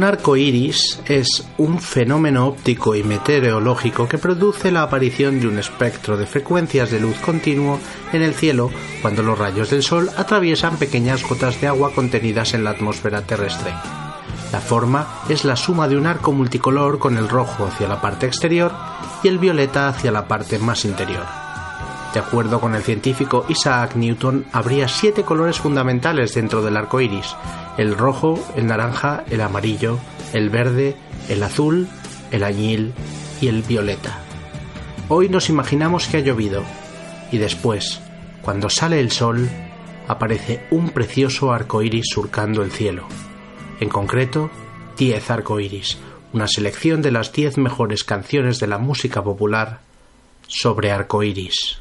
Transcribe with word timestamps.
Arco 0.08 0.38
iris 0.38 1.02
es 1.06 1.46
un 1.58 1.80
fenómeno 1.82 2.48
óptico 2.48 2.96
y 2.96 3.04
meteorológico 3.04 4.08
que 4.08 4.18
produce 4.18 4.72
la 4.72 4.84
aparición 4.84 5.42
de 5.42 5.48
un 5.50 5.60
espectro 5.60 6.16
de 6.16 6.26
frecuencias 6.26 6.90
de 6.92 7.02
luz 7.02 7.18
continuo 7.18 7.78
en 8.14 8.22
el 8.22 8.34
cielo 8.34 8.72
cuando 9.02 9.22
los 9.22 9.38
rayos 9.38 9.70
del 9.70 9.84
sol 9.84 10.10
atraviesan 10.16 10.78
pequeñas 10.78 11.28
gotas 11.28 11.60
de 11.60 11.68
agua 11.68 11.92
contenidas 11.94 12.54
en 12.54 12.64
la 12.64 12.70
atmósfera 12.70 13.24
terrestre. 13.24 13.74
La 14.54 14.62
forma 14.62 15.24
es 15.28 15.44
la 15.44 15.58
suma 15.58 15.90
de 15.90 15.98
un 15.98 16.06
arco 16.06 16.32
multicolor 16.32 17.00
con 17.00 17.18
el 17.18 17.28
rojo 17.28 17.66
hacia 17.66 17.90
la 17.90 18.00
parte 18.00 18.28
exterior 18.28 18.72
y 19.24 19.28
el 19.28 19.40
violeta 19.40 19.90
hacia 19.90 20.14
la 20.14 20.26
parte 20.26 20.58
más 20.58 20.86
interior. 20.86 21.26
De 22.14 22.22
acuerdo 22.22 22.62
con 22.62 22.74
el 22.76 22.82
científico 22.82 23.46
Isaac 23.50 23.96
Newton, 23.96 24.46
habría 24.54 24.88
siete 24.88 25.24
colores 25.24 25.60
fundamentales 25.60 26.34
dentro 26.34 26.62
del 26.62 26.78
arco 26.78 27.02
iris: 27.02 27.36
el 27.78 27.96
rojo, 27.96 28.44
el 28.56 28.68
naranja, 28.68 29.24
el 29.30 29.42
amarillo, 29.42 30.00
el 30.34 30.50
verde, 30.50 30.96
el 31.30 31.44
azul, 31.44 31.88
el 32.32 32.44
añil 32.44 32.94
y 33.42 33.48
el 33.48 33.62
violeta. 33.62 34.20
Hoy 35.10 35.30
nos 35.30 35.50
imaginamos 35.50 36.08
que 36.08 36.18
ha 36.18 36.22
llovido 36.22 36.64
y 37.32 37.38
después, 37.38 38.02
cuando 38.42 38.70
sale 38.70 39.00
el 39.00 39.12
sol, 39.12 39.50
aparece 40.08 40.66
un 40.72 40.90
precioso 40.90 41.52
arco 41.52 41.82
iris 41.82 42.08
surcando 42.10 42.64
el 42.64 42.72
cielo. 42.72 43.08
En 43.80 43.90
concreto, 43.90 44.50
10 44.98 45.30
arcoíris, 45.30 45.98
una 46.34 46.48
selección 46.48 47.02
de 47.02 47.12
las 47.12 47.32
10 47.32 47.58
mejores 47.58 48.04
canciones 48.04 48.60
de 48.60 48.68
la 48.68 48.80
música 48.80 49.24
popular 49.24 49.82
sobre 50.48 50.92
arcoíris. 50.92 51.80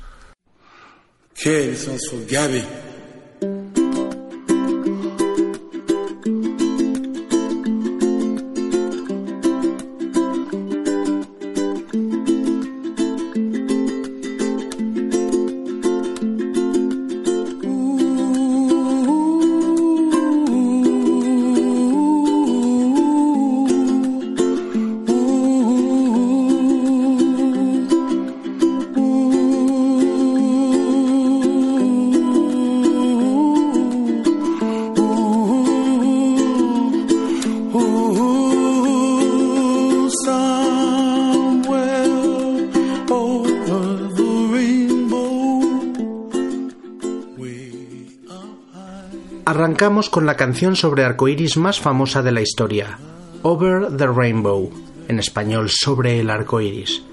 Arrancamos 49.87 50.11
con 50.11 50.27
la 50.27 50.35
canción 50.35 50.75
sobre 50.75 51.05
arcoíris 51.05 51.57
más 51.57 51.79
famosa 51.79 52.21
de 52.21 52.33
la 52.33 52.41
historia, 52.41 52.99
Over 53.43 53.97
the 53.97 54.09
Rainbow, 54.09 54.69
en 55.07 55.21
español 55.21 55.71
sobre 55.71 56.19
el 56.19 56.29
arco 56.29 56.61
iris. 56.61 57.05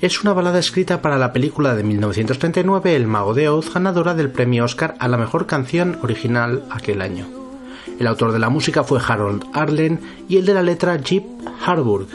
Es 0.00 0.22
una 0.22 0.32
balada 0.32 0.58
escrita 0.58 1.02
para 1.02 1.18
la 1.18 1.34
película 1.34 1.74
de 1.74 1.82
1939 1.82 2.96
El 2.96 3.06
Mago 3.06 3.34
de 3.34 3.50
Oz, 3.50 3.74
ganadora 3.74 4.14
del 4.14 4.30
premio 4.30 4.64
Oscar 4.64 4.94
a 4.98 5.08
la 5.08 5.18
mejor 5.18 5.46
canción 5.46 5.98
original 6.02 6.64
aquel 6.70 7.02
año. 7.02 7.26
El 8.00 8.06
autor 8.06 8.32
de 8.32 8.38
la 8.38 8.48
música 8.48 8.82
fue 8.82 8.98
Harold 9.06 9.44
Arlen 9.52 10.00
y 10.26 10.38
el 10.38 10.46
de 10.46 10.54
la 10.54 10.62
letra 10.62 10.96
Jeep 10.96 11.24
Harburg. 11.66 12.08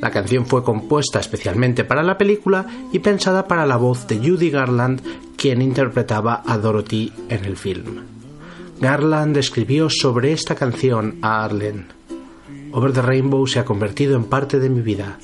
La 0.00 0.12
canción 0.12 0.46
fue 0.46 0.62
compuesta 0.62 1.18
especialmente 1.18 1.82
para 1.82 2.04
la 2.04 2.16
película 2.16 2.64
y 2.92 3.00
pensada 3.00 3.48
para 3.48 3.66
la 3.66 3.76
voz 3.76 4.06
de 4.06 4.18
Judy 4.18 4.50
Garland, 4.50 5.02
quien 5.36 5.60
interpretaba 5.62 6.44
a 6.46 6.58
Dorothy 6.58 7.12
en 7.28 7.44
el 7.44 7.56
film. 7.56 8.17
Garland 8.80 9.36
escribió 9.36 9.90
sobre 9.90 10.30
esta 10.30 10.54
canción 10.54 11.18
a 11.20 11.44
Arlen. 11.44 11.88
Over 12.72 12.92
the 12.92 13.02
Rainbow 13.02 13.44
se 13.48 13.58
ha 13.58 13.64
convertido 13.64 14.14
en 14.14 14.24
parte 14.24 14.60
de 14.60 14.70
mi 14.70 14.82
vida. 14.82 15.18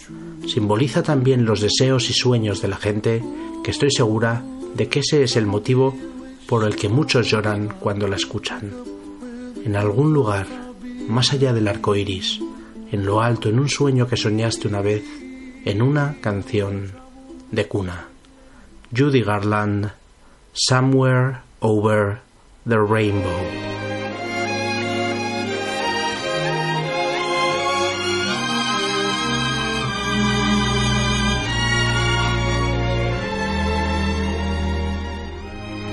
Simboliza 0.48 1.04
también 1.04 1.44
los 1.44 1.60
deseos 1.60 2.10
y 2.10 2.14
sueños 2.14 2.60
de 2.60 2.68
la 2.68 2.76
gente, 2.76 3.22
que 3.62 3.70
estoy 3.70 3.92
segura 3.92 4.42
de 4.74 4.88
que 4.88 5.00
ese 5.00 5.22
es 5.22 5.36
el 5.36 5.46
motivo 5.46 5.96
por 6.48 6.64
el 6.64 6.74
que 6.74 6.88
muchos 6.88 7.30
lloran 7.30 7.68
cuando 7.78 8.08
la 8.08 8.16
escuchan. 8.16 8.72
En 9.64 9.76
algún 9.76 10.12
lugar, 10.12 10.48
más 11.08 11.32
allá 11.32 11.52
del 11.52 11.68
arco 11.68 11.94
iris, 11.94 12.40
en 12.90 13.06
lo 13.06 13.20
alto, 13.20 13.48
en 13.48 13.60
un 13.60 13.68
sueño 13.68 14.08
que 14.08 14.16
soñaste 14.16 14.66
una 14.66 14.80
vez, 14.80 15.04
en 15.64 15.80
una 15.80 16.16
canción 16.20 16.90
de 17.52 17.68
cuna. 17.68 18.08
Judy 18.94 19.22
Garland, 19.22 19.92
Somewhere 20.52 21.38
Over 21.60 22.23
the 22.66 22.80
rainbow. 22.80 23.42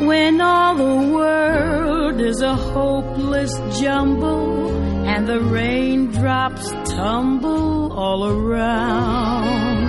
When 0.05 0.41
all 0.41 0.75
the 0.75 1.11
world 1.13 2.21
is 2.21 2.41
a 2.41 2.55
hopeless 2.55 3.53
jumble 3.79 4.71
and 5.05 5.27
the 5.27 5.41
raindrops 5.41 6.71
tumble 6.91 7.91
all 7.91 8.25
around. 8.25 9.81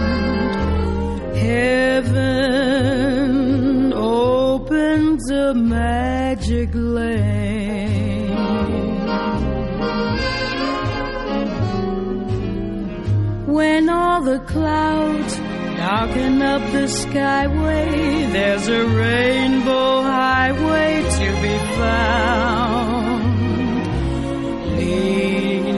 Heaven 1.37 2.83
opens 3.93 5.31
a 5.31 5.55
magic 6.53 6.75
lane. 6.75 8.29
When 13.47 13.89
all 13.89 14.23
the 14.23 14.39
clouds 14.41 15.37
darken 15.77 16.43
up 16.43 16.63
the 16.73 16.87
skyway, 16.87 18.33
there's 18.33 18.69
a 18.69 18.85
rainbow 18.85 20.03
highway 20.03 21.03
to 21.19 21.33
be 21.43 21.59
found. 21.79 23.23
Leading 24.77 25.77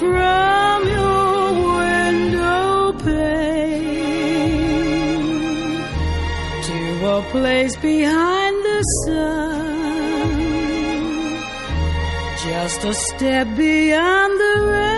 from 0.00 0.88
your 0.96 1.52
window 1.78 2.92
pane 3.04 3.40
to 6.62 6.78
a 7.06 7.22
place 7.30 7.76
behind 7.76 8.39
sun, 9.04 10.40
just 12.44 12.84
a 12.84 12.94
step 12.94 13.46
beyond 13.56 14.32
the 14.40 14.66
rain. 14.66 14.89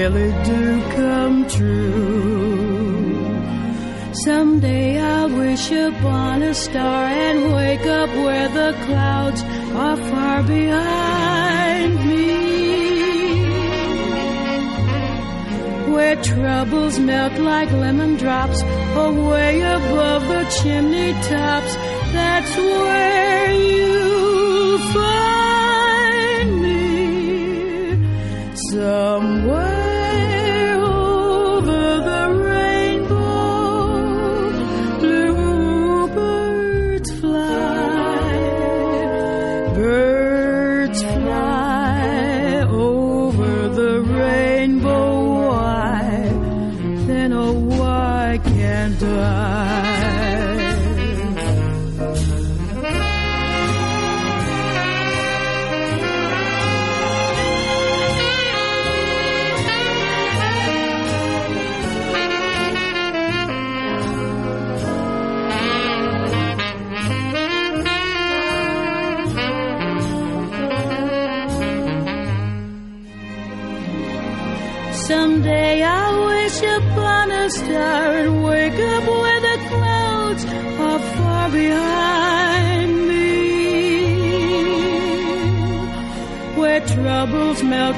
Really 0.00 0.32
do 0.44 0.62
come 0.96 1.36
true. 1.56 3.20
Someday 4.24 4.98
I'll 4.98 5.28
wish 5.28 5.70
upon 5.70 6.42
a 6.42 6.54
star 6.54 7.04
and 7.26 7.38
wake 7.54 7.86
up 8.00 8.10
where 8.24 8.48
the 8.60 8.70
clouds 8.86 9.42
are 9.84 9.98
far 10.10 10.42
behind 10.42 11.92
me. 12.08 12.28
Where 15.92 16.16
troubles 16.32 16.98
melt 16.98 17.36
like 17.38 17.70
lemon 17.72 18.16
drops 18.16 18.62
away 19.08 19.60
above 19.60 20.22
the 20.34 20.44
chimney 20.58 21.12
tops. 21.32 21.72
That's 22.16 22.52
where 22.56 23.52
you'll 23.68 24.78
find 24.96 26.50
me. 26.64 26.78
Somewhere 28.70 29.79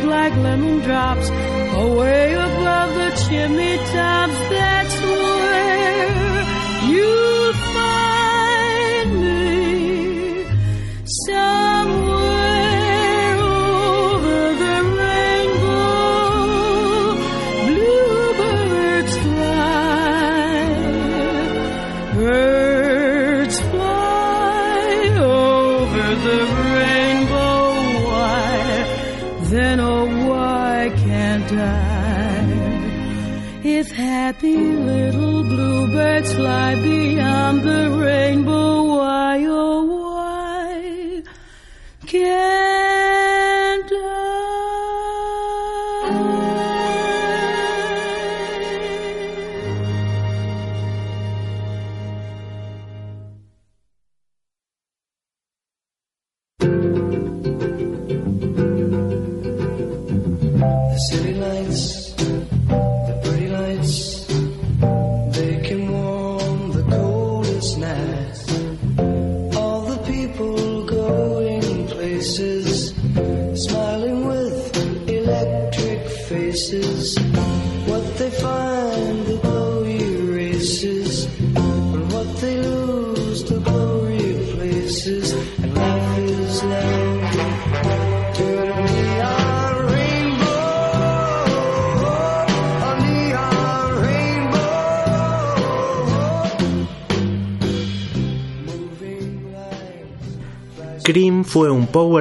like 0.01 0.35
lemon 0.37 0.81
drops 0.81 1.29
away 1.29 2.33
above 2.33 2.95
the 2.95 3.11
chimney 3.29 3.77
tops. 3.77 4.39
That's 4.51 5.02
happy 34.43 34.57
little 34.57 35.45
bluebirds 35.45 36.35
fly 36.35 36.75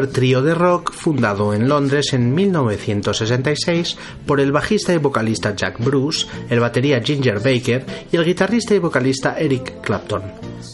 trio 0.10 0.42
de 0.42 0.54
rock 0.54 0.92
fundado 0.94 1.54
en 1.54 1.68
Londres 1.68 2.14
en 2.14 2.34
1966 2.34 3.98
por 4.26 4.40
el 4.40 4.52
bajista 4.52 4.94
y 4.94 4.98
vocalista 4.98 5.56
Jack 5.56 5.84
Bruce, 5.84 6.28
el 6.50 6.60
batería 6.60 7.02
Ginger 7.02 7.40
Baker 7.40 7.86
y 8.12 8.16
el 8.16 8.26
guitarrista 8.26 8.76
y 8.76 8.80
vocalista 8.80 9.38
Eric 9.38 9.82
Clapton. 9.82 10.24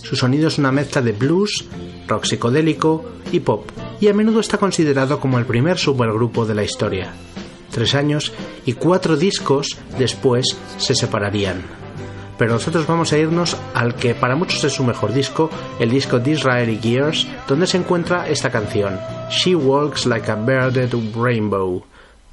Su 0.03 0.15
sonido 0.15 0.47
es 0.47 0.57
una 0.57 0.71
mezcla 0.71 1.01
de 1.01 1.11
blues, 1.11 1.65
rock 2.07 2.25
psicodélico 2.25 3.05
y 3.31 3.39
pop, 3.39 3.69
y 3.99 4.07
a 4.07 4.13
menudo 4.13 4.39
está 4.39 4.57
considerado 4.57 5.19
como 5.19 5.37
el 5.37 5.45
primer 5.45 5.77
supergrupo 5.77 6.45
de 6.45 6.55
la 6.55 6.63
historia. 6.63 7.13
Tres 7.71 7.95
años 7.95 8.33
y 8.65 8.73
cuatro 8.73 9.17
discos 9.17 9.77
después 9.97 10.57
se 10.77 10.95
separarían 10.95 11.63
pero 12.37 12.53
nosotros 12.53 12.85
vamos 12.87 13.11
a 13.11 13.17
irnos 13.17 13.57
al 13.73 13.95
que 13.95 14.13
para 14.13 14.35
muchos 14.35 14.63
es 14.63 14.73
su 14.73 14.83
mejor 14.83 15.13
disco, 15.13 15.49
el 15.79 15.89
disco 15.89 16.19
Disraeli 16.19 16.77
Gears, 16.77 17.27
donde 17.47 17.67
se 17.67 17.77
encuentra 17.77 18.27
esta 18.27 18.51
canción, 18.51 18.99
She 19.29 19.55
Walks 19.55 20.05
Like 20.05 20.31
a 20.31 20.35
Bearded 20.35 20.93
Rainbow. 21.15 21.83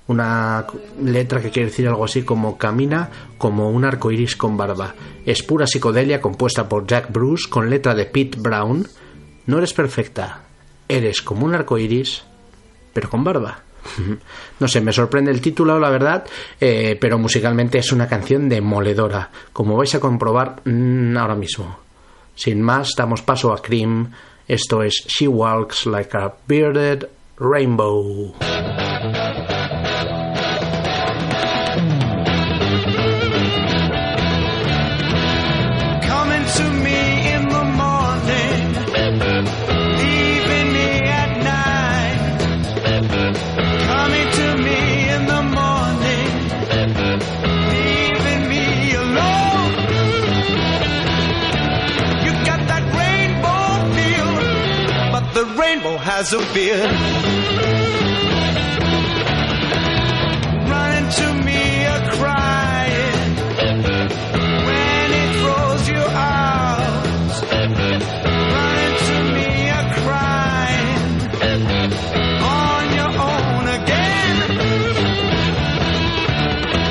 Una 0.06 0.66
letra 1.02 1.40
que 1.40 1.50
quiere 1.50 1.70
decir 1.70 1.88
algo 1.88 2.04
así 2.04 2.22
como 2.22 2.58
camina 2.58 3.10
como 3.38 3.70
un 3.70 3.84
arco 3.84 4.10
iris 4.10 4.36
con 4.36 4.56
barba. 4.56 4.94
Es 5.24 5.42
pura 5.42 5.66
psicodelia 5.66 6.20
compuesta 6.20 6.68
por 6.68 6.86
Jack 6.86 7.10
Bruce 7.10 7.48
con 7.48 7.70
letra 7.70 7.94
de 7.94 8.04
Pete 8.04 8.38
Brown. 8.38 8.86
No 9.46 9.58
eres 9.58 9.72
perfecta, 9.72 10.42
eres 10.88 11.22
como 11.22 11.46
un 11.46 11.54
arco 11.54 11.78
iris, 11.78 12.22
pero 12.92 13.10
con 13.10 13.24
barba. 13.24 13.60
No 14.60 14.68
sé, 14.68 14.80
me 14.80 14.92
sorprende 14.92 15.32
el 15.32 15.40
título, 15.40 15.78
la 15.80 15.90
verdad, 15.90 16.24
eh, 16.60 16.96
pero 17.00 17.18
musicalmente 17.18 17.78
es 17.78 17.90
una 17.92 18.06
canción 18.06 18.48
demoledora, 18.48 19.30
como 19.52 19.76
vais 19.76 19.94
a 19.94 20.00
comprobar 20.00 20.62
mm, 20.64 21.16
ahora 21.16 21.34
mismo. 21.34 21.78
Sin 22.36 22.62
más, 22.62 22.90
damos 22.96 23.22
paso 23.22 23.52
a 23.52 23.60
Cream. 23.60 24.10
Esto 24.46 24.82
es 24.82 24.94
She 25.06 25.26
Walks 25.26 25.86
Like 25.86 26.14
a 26.14 26.34
Bearded 26.46 27.08
Rainbow. 27.38 28.83
Has 56.24 56.32
a 56.32 56.38
beard. 56.54 56.90
Running 60.70 61.08
to 61.18 61.26
me 61.44 61.84
a 61.84 61.98
crying 62.16 63.36
when 64.68 65.08
it 65.20 65.30
throws 65.40 65.84
you 65.88 66.00
out. 66.00 66.80
Running 68.54 68.96
to 69.08 69.16
me 69.36 69.48
a 69.68 69.82
crying 70.00 71.12
on 72.56 72.82
your 72.98 73.12
own 73.28 73.64
again. 73.78 74.36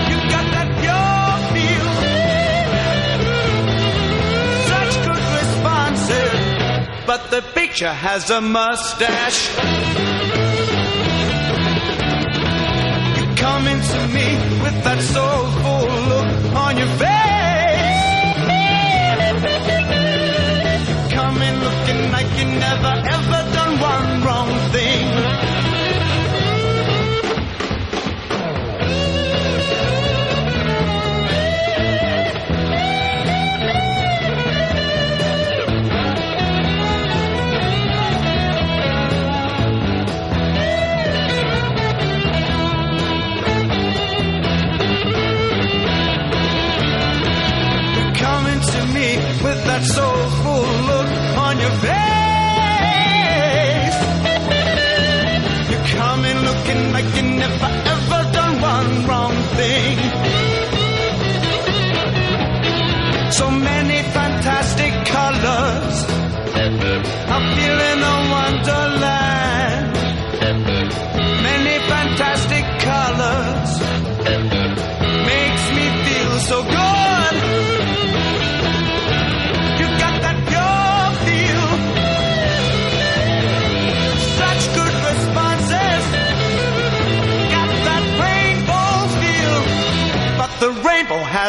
You 0.09 0.17
got 0.33 0.45
that 0.55 0.69
pure 0.81 1.33
feel, 1.53 1.91
such 4.69 4.93
good 5.07 5.25
responses, 5.39 6.37
but 7.07 7.21
the 7.31 7.41
picture 7.73 7.91
has 7.91 8.29
a 8.29 8.39
mustache. 8.39 9.49
You 13.17 13.25
coming 13.35 13.81
to 13.81 13.99
me 14.15 14.27
with 14.63 14.77
that 14.85 14.99
soulful 15.01 15.83
look 16.11 16.29
on 16.65 16.77
your 16.77 16.91
face. 17.01 17.33
You 20.87 20.97
coming 21.17 21.55
looking 21.65 22.11
like 22.11 22.29
you 22.37 22.45
never 22.45 23.02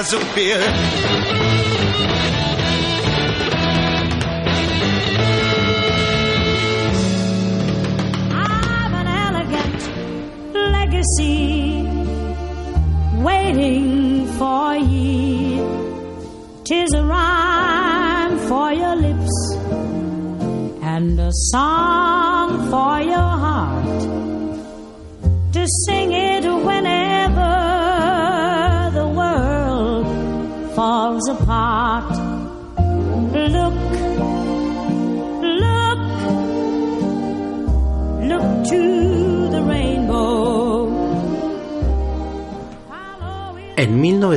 glass 0.04 0.12
of 0.12 0.34
beer. 0.34 1.13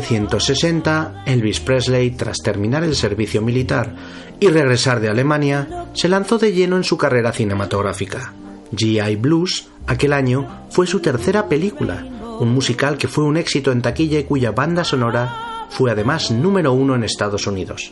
1960, 0.01 1.24
Elvis 1.25 1.60
Presley, 1.60 2.12
tras 2.12 2.38
terminar 2.38 2.84
el 2.84 2.96
servicio 2.96 3.42
militar 3.42 3.96
y 4.39 4.48
regresar 4.48 5.00
de 5.00 5.10
Alemania, 5.10 5.88
se 5.94 6.10
lanzó 6.10 6.38
de 6.38 6.54
lleno 6.54 6.77
en 6.77 6.84
su 6.84 6.98
carrera 6.98 7.32
cinematográfica. 7.32 8.34
GI 8.75 9.16
Blues, 9.16 9.68
aquel 9.88 10.13
año, 10.13 10.66
fue 10.70 10.88
su 10.88 11.00
tercera 11.00 11.48
película, 11.48 12.06
un 12.39 12.54
musical 12.54 12.98
que 12.98 13.08
fue 13.08 13.24
un 13.24 13.38
éxito 13.38 13.72
en 13.72 13.82
taquilla 13.82 14.20
y 14.20 14.24
cuya 14.24 14.51
banda 14.51 14.84
sonora 14.84 15.68
fue 15.70 15.92
además 15.92 16.32
número 16.32 16.74
uno 16.74 16.96
en 16.96 17.04
Estados 17.04 17.48
Unidos. 17.48 17.92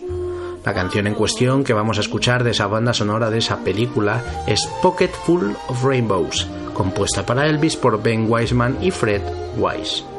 La 0.65 0.73
canción 0.73 1.07
en 1.07 1.13
cuestión 1.13 1.63
que 1.63 1.73
vamos 1.73 1.97
a 1.97 2.01
escuchar 2.01 2.43
de 2.43 2.51
esa 2.51 2.67
banda 2.67 2.93
sonora 2.93 3.29
de 3.29 3.37
esa 3.37 3.63
película 3.63 4.43
es 4.47 4.65
Pocket 4.81 5.11
Full 5.25 5.51
of 5.67 5.83
Rainbows, 5.83 6.47
compuesta 6.73 7.25
para 7.25 7.47
Elvis 7.47 7.75
por 7.75 8.01
Ben 8.01 8.25
Wiseman 8.27 8.77
y 8.81 8.91
Fred 8.91 9.21
Wise. 9.57 10.14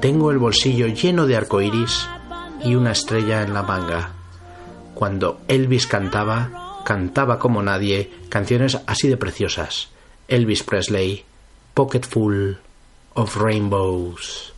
Tengo 0.00 0.30
el 0.30 0.38
bolsillo 0.38 0.86
lleno 0.86 1.26
de 1.26 1.36
arcoiris 1.36 2.08
y 2.64 2.74
una 2.74 2.92
estrella 2.92 3.42
en 3.42 3.52
la 3.52 3.62
manga. 3.62 4.12
Cuando 4.94 5.42
Elvis 5.46 5.86
cantaba, 5.86 6.80
cantaba 6.86 7.38
como 7.38 7.62
nadie 7.62 8.10
canciones 8.30 8.80
así 8.86 9.08
de 9.08 9.18
preciosas. 9.18 9.90
Elvis 10.26 10.62
Presley, 10.62 11.24
Pocket 11.74 12.02
Full 12.02 12.52
of 13.12 13.36
Rainbows. 13.36 14.54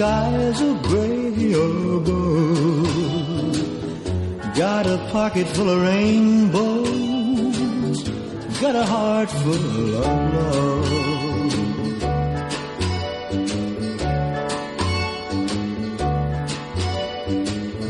Skies 0.00 0.58
are 0.62 0.78
gray 0.82 1.30
blue. 2.06 2.84
Got 4.56 4.86
a 4.86 4.96
pocket 5.12 5.46
full 5.48 5.68
of 5.68 5.82
rainbows, 5.82 7.28
got 8.62 8.74
a 8.76 8.86
heart 8.92 9.30
full 9.30 9.96
of 10.04 10.16
love. 10.36 10.88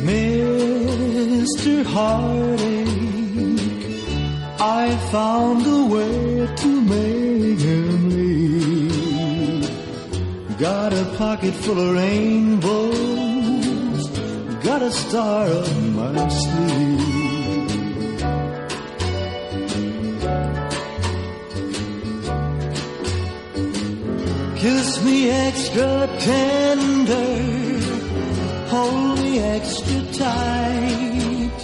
Mr. 0.09 1.75
Heartache, 1.95 2.89
I 4.59 4.85
found 5.13 5.65
a 5.79 5.81
way 5.95 6.49
to 6.61 6.69
make 6.91 7.61
leave. 7.65 7.90
Got 10.61 10.93
a 10.93 11.05
pocket 11.17 11.55
full 11.55 11.81
of 11.81 11.95
rainbows, 11.95 12.91
got 14.63 14.83
a 14.83 14.91
star 14.91 15.47
up 15.47 15.73
my 15.97 16.29
sleeve. 16.29 17.01
Kiss 24.59 25.03
me 25.03 25.31
extra 25.31 26.07
tender, 26.19 27.39
hold 28.69 29.19
me 29.19 29.39
extra 29.39 30.03
tight. 30.13 31.59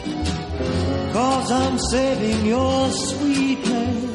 Cause 1.13 1.51
I'm 1.53 1.79
saving 1.79 2.47
your 2.47 2.91
sweetness 2.91 4.06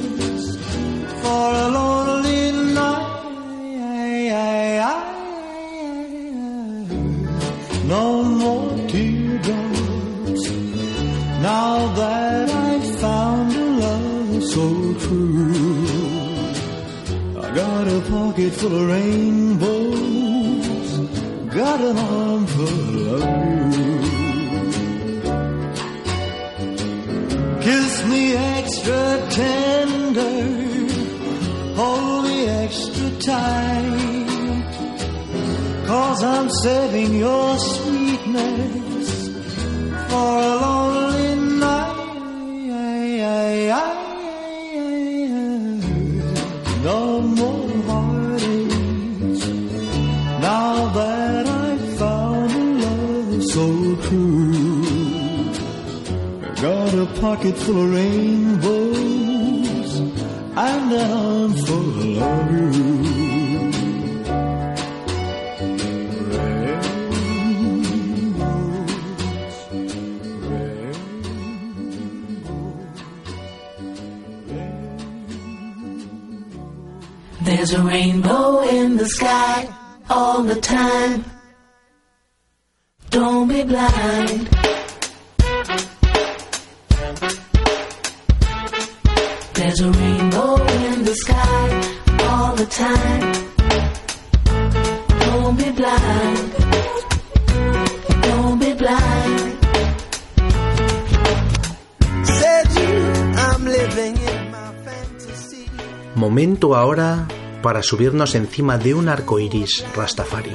pocket 18.31 18.53
full 18.53 18.73
of 18.73 18.87
rainbows, 18.87 19.67
got 21.53 21.81
an 21.81 21.97
arm 21.97 22.47
full 22.47 23.15
of 23.15 23.21
you. 23.75 23.99
Kiss 27.61 28.05
me 28.07 28.33
extra 28.33 29.27
tender, 29.31 30.45
hold 31.75 32.23
me 32.23 32.47
extra 32.47 33.09
tight. 33.19 34.67
Cause 35.87 36.23
I'm 36.23 36.49
saving 36.63 37.15
your 37.15 37.57
sweetness 37.57 39.27
for 40.09 40.37
a 40.37 40.55
lonely 40.63 40.80
pocket 57.21 57.55
full 57.55 57.83
of 57.83 57.93
rainbows 57.93 59.99
and 60.57 60.91
an 60.91 61.11
arm 61.11 61.53
full 61.53 62.23
of 62.23 62.51
you. 62.51 62.71
There's 77.43 77.73
a 77.73 77.83
rainbow 77.83 78.61
in 78.61 78.97
the 78.97 79.05
sky 79.05 79.67
all 80.09 80.41
the 80.41 80.59
time. 80.59 81.23
Don't 83.11 83.47
be 83.47 83.63
blind. 83.63 84.60
Momento 106.15 106.75
ahora 106.75 107.27
para 107.61 107.83
subirnos 107.83 108.35
encima 108.35 108.77
de 108.77 108.93
un 108.93 109.09
arco 109.09 109.39
iris 109.39 109.85
Rastafari, 109.95 110.53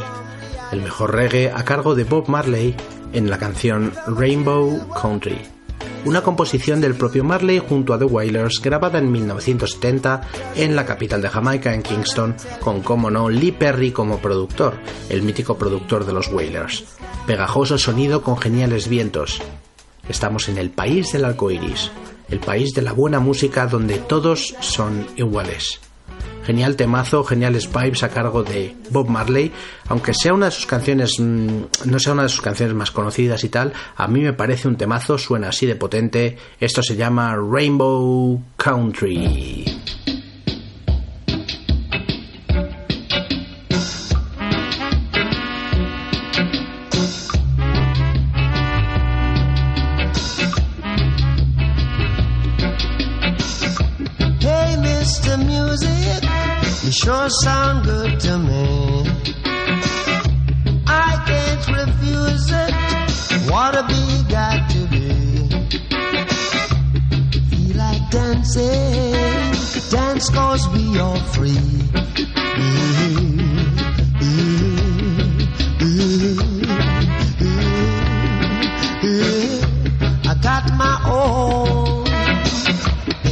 el 0.73 0.81
mejor 0.81 1.15
reggae 1.15 1.51
a 1.55 1.65
cargo 1.65 1.95
de 1.95 2.05
Bob 2.05 2.29
Marley 2.29 2.75
en 3.13 3.29
la 3.29 3.39
canción 3.39 3.93
Rainbow 4.07 4.89
Country, 5.01 5.39
una 6.07 6.23
composición 6.23 6.81
del 6.81 6.95
propio 6.95 7.25
Marley 7.25 7.59
junto 7.59 7.93
a 7.93 7.99
The 7.99 8.05
Wailers 8.05 8.61
grabada 8.63 9.01
en 9.01 9.11
1970 9.11 10.21
en 10.55 10.77
la 10.77 10.87
capital 10.87 11.21
de 11.21 11.29
Jamaica, 11.29 11.75
en 11.75 11.83
Kingston, 11.83 12.37
con 12.61 12.81
como 12.81 13.11
no 13.11 13.29
Lee 13.29 13.51
Perry 13.51 13.91
como 13.91 14.19
productor, 14.19 14.75
el 15.09 15.23
mítico 15.23 15.59
productor 15.59 16.07
de 16.07 16.13
los 16.13 16.29
Wailers. 16.29 16.85
Pegajoso 17.27 17.77
sonido 17.77 18.23
con 18.23 18.39
geniales 18.39 18.89
vientos. 18.89 19.43
Estamos 20.09 20.49
en 20.49 20.59
el 20.59 20.71
país 20.71 21.13
del 21.13 21.25
arco 21.25 21.51
iris, 21.51 21.91
el 22.29 22.39
país 22.39 22.73
de 22.73 22.83
la 22.83 22.93
buena 22.93 23.19
música 23.19 23.67
donde 23.67 23.99
todos 23.99 24.55
son 24.61 25.09
iguales. 25.17 25.81
Genial 26.47 26.77
temazo, 26.77 27.25
geniales 27.25 27.69
vibes 27.69 28.05
a 28.05 28.09
cargo 28.09 28.45
de 28.45 28.77
Bob 28.91 29.09
Marley, 29.09 29.51
aunque 29.89 30.15
sea 30.15 30.33
una 30.33 30.47
de 30.47 30.53
sus 30.53 30.65
canciones, 30.67 31.19
mm, 31.19 31.63
no 31.87 31.99
sea 31.99 32.13
una 32.13 32.23
de 32.23 32.29
sus 32.29 32.41
canciones 32.41 32.73
más 32.73 32.93
conocidas 32.93 33.43
y 33.43 33.49
tal, 33.49 33.73
a 33.97 34.07
mí 34.07 34.21
me 34.21 34.33
parece 34.33 34.69
un 34.69 34.77
temazo, 34.77 35.19
suena 35.19 35.49
así 35.49 35.67
de 35.67 35.75
potente. 35.75 36.39
Esto 36.61 36.85
se 36.85 36.95
llama 36.95 37.35
Rainbow 37.35 38.41
Country. 38.57 39.65
Sure 57.07 57.31
sound 57.31 57.85
good 57.85 58.19
to 58.19 58.37
me. 58.37 59.07
I 60.89 61.23
can't 61.29 61.65
refuse 61.79 62.49
it. 62.51 62.73
What 63.49 63.77
a 63.77 63.85
big 63.87 64.29
got 64.29 64.69
to 64.71 64.81
be. 64.95 65.07
Feel 67.51 67.77
like 67.77 68.11
dancing, 68.11 69.53
dance 69.89 70.31
cause 70.31 70.69
we 70.75 70.99
are 70.99 71.21
free. 71.35 71.77
I 80.31 80.35
got 80.43 80.65
my 80.85 80.97
own 81.07 82.05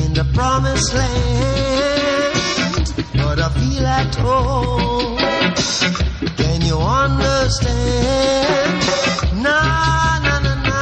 in 0.01 0.15
the 0.15 0.25
promised 0.33 0.95
land, 0.95 1.34
understand? 7.61 8.83
Na 9.43 10.19
na 10.19 10.38
na 10.40 10.55
na 10.55 10.81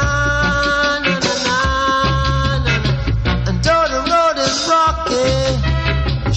na 1.00 1.14
na 1.18 1.18
na 1.18 1.34
na. 1.44 1.58
And 3.48 3.58
though 3.64 3.86
the 3.94 4.00
road 4.12 4.38
is 4.46 4.56
rocky, 4.72 5.30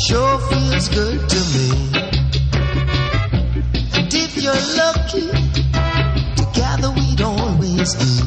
sure 0.05 0.37
feels 0.49 0.87
good 0.89 1.29
to 1.29 1.39
me. 1.53 1.69
And 3.95 4.13
if 4.13 4.31
you're 4.43 4.63
lucky, 4.81 5.27
together 6.35 6.89
we'd 6.91 7.21
always 7.21 7.95
be. 7.95 8.24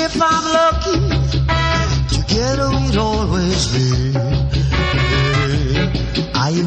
If 0.00 0.20
I'm 0.22 0.44
lucky, 0.58 0.98
together 2.14 2.70
we'd 2.70 2.96
always 2.96 3.66
be. 3.74 4.14
Are 6.34 6.50
you 6.50 6.66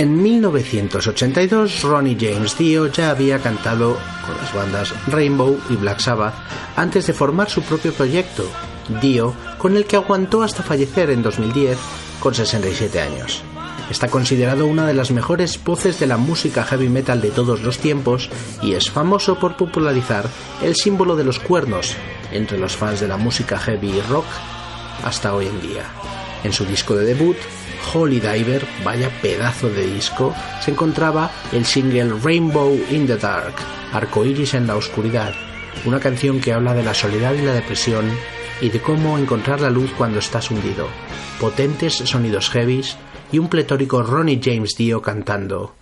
En 0.00 0.22
1982, 0.22 1.82
Ronnie 1.82 2.16
James 2.18 2.56
Dio 2.56 2.86
ya 2.86 3.10
había 3.10 3.38
cantado 3.38 3.98
con 4.24 4.34
las 4.38 4.54
bandas 4.54 4.94
Rainbow 5.08 5.60
y 5.68 5.76
Black 5.76 6.00
Sabbath 6.00 6.32
antes 6.74 7.06
de 7.06 7.12
formar 7.12 7.50
su 7.50 7.60
propio 7.60 7.92
proyecto, 7.92 8.44
Dio, 9.02 9.34
con 9.58 9.76
el 9.76 9.84
que 9.84 9.96
aguantó 9.96 10.42
hasta 10.42 10.62
fallecer 10.62 11.10
en 11.10 11.22
2010 11.22 11.76
con 12.18 12.34
67 12.34 12.98
años. 12.98 13.42
Está 13.90 14.08
considerado 14.08 14.64
una 14.64 14.86
de 14.86 14.94
las 14.94 15.10
mejores 15.10 15.62
voces 15.62 16.00
de 16.00 16.06
la 16.06 16.16
música 16.16 16.64
heavy 16.64 16.88
metal 16.88 17.20
de 17.20 17.30
todos 17.30 17.60
los 17.60 17.76
tiempos 17.76 18.30
y 18.62 18.72
es 18.72 18.90
famoso 18.90 19.38
por 19.38 19.58
popularizar 19.58 20.24
el 20.62 20.76
símbolo 20.76 21.14
de 21.14 21.24
los 21.24 21.38
cuernos 21.38 21.94
entre 22.32 22.56
los 22.56 22.74
fans 22.74 23.00
de 23.00 23.08
la 23.08 23.18
música 23.18 23.58
heavy 23.58 23.90
y 23.90 24.00
rock 24.08 24.24
hasta 25.04 25.34
hoy 25.34 25.48
en 25.48 25.60
día. 25.60 25.84
En 26.42 26.54
su 26.54 26.64
disco 26.64 26.96
de 26.96 27.04
debut, 27.04 27.36
Holy 27.92 28.20
Diver, 28.20 28.64
vaya 28.84 29.10
pedazo 29.22 29.68
de 29.68 29.86
disco, 29.86 30.34
se 30.60 30.70
encontraba 30.70 31.30
el 31.52 31.64
single 31.64 32.14
Rainbow 32.22 32.78
in 32.90 33.06
the 33.06 33.16
Dark, 33.16 33.54
Arcoiris 33.92 34.54
en 34.54 34.66
la 34.66 34.76
oscuridad, 34.76 35.34
una 35.84 36.00
canción 36.00 36.40
que 36.40 36.52
habla 36.52 36.74
de 36.74 36.82
la 36.82 36.94
soledad 36.94 37.34
y 37.34 37.42
la 37.42 37.54
depresión 37.54 38.10
y 38.60 38.68
de 38.68 38.80
cómo 38.80 39.18
encontrar 39.18 39.60
la 39.60 39.70
luz 39.70 39.90
cuando 39.96 40.18
estás 40.18 40.50
hundido. 40.50 40.86
Potentes 41.40 41.94
sonidos 41.94 42.50
heavies 42.50 42.96
y 43.32 43.38
un 43.38 43.48
pletórico 43.48 44.02
Ronnie 44.02 44.40
James 44.42 44.74
Dio 44.76 45.00
cantando 45.00 45.74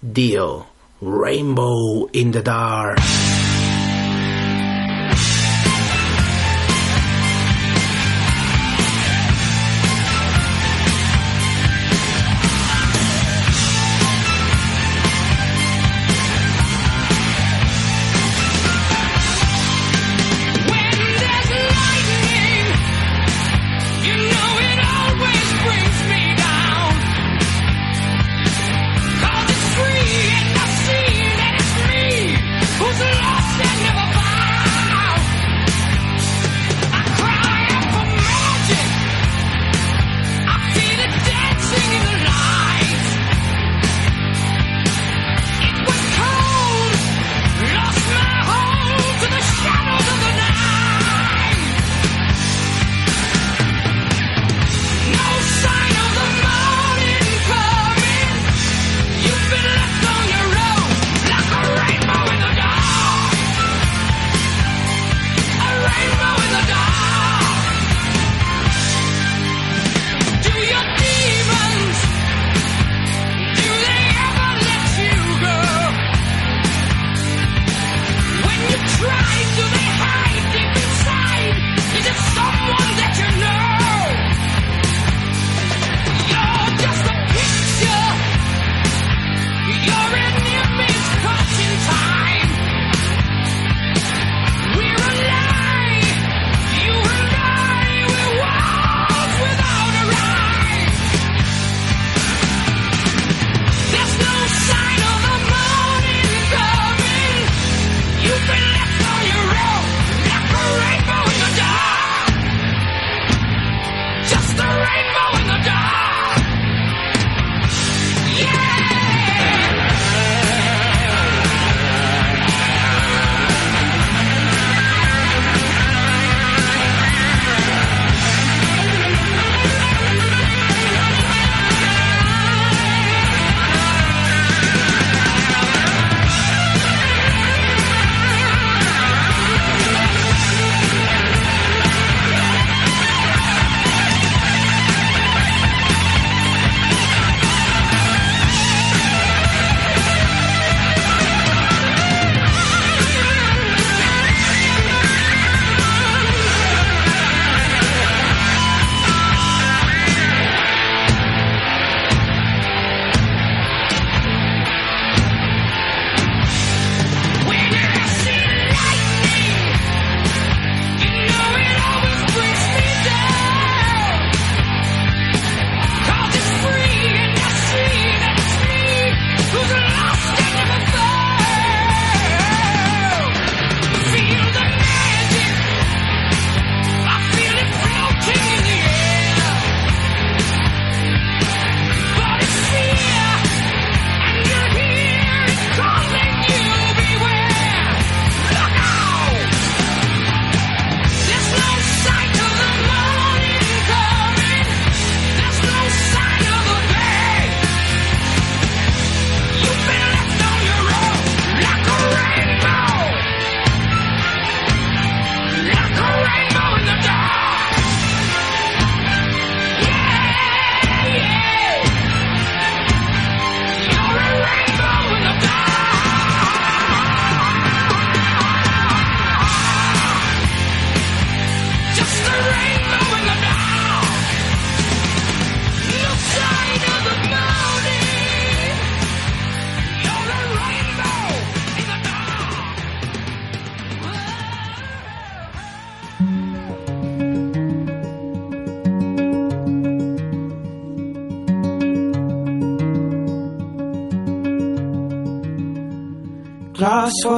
Dio, 0.00 0.66
Rainbow 1.00 2.08
in 2.12 2.32
the 2.32 2.42
Dark. 2.42 3.00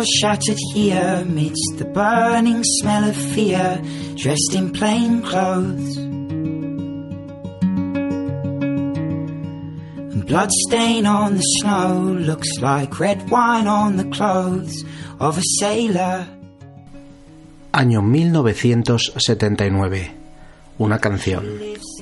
Shattered 0.05 0.59
here 0.75 1.23
amidst 1.23 1.79
the 1.79 1.85
burning 1.85 2.63
smell 2.63 3.09
of 3.09 3.17
fear, 3.17 3.83
dressed 4.15 4.55
in 4.55 4.71
plain 4.73 5.23
clothes. 5.23 5.97
And 10.13 10.25
blood 10.27 10.51
stain 10.69 11.07
on 11.07 11.37
the 11.37 11.43
snow 11.43 12.15
looks 12.17 12.61
like 12.61 13.01
red 13.01 13.29
wine 13.29 13.67
on 13.67 13.97
the 13.97 14.05
clothes 14.05 14.85
of 15.19 15.39
a 15.39 15.43
sailor. 15.61 16.29
Año 17.73 18.01
1979. 18.03 20.15
Una 20.79 21.01
canción, 21.01 21.45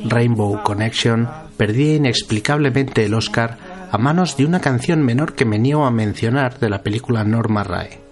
Rainbow 0.05 0.63
Connection, 0.63 1.27
perdía 1.57 1.97
inexplicablemente 1.97 3.07
el 3.07 3.15
Oscar 3.15 3.57
a 3.97 3.99
manos 3.99 4.37
de 4.37 4.45
una 4.45 4.61
canción 4.61 5.03
menor 5.03 5.33
que 5.33 5.47
me 5.47 5.59
niego 5.59 5.87
a 5.87 5.91
mencionar 5.91 6.59
de 6.59 6.69
la 6.69 6.83
película 6.83 7.25
Norma 7.25 7.65
Rae. 7.65 8.06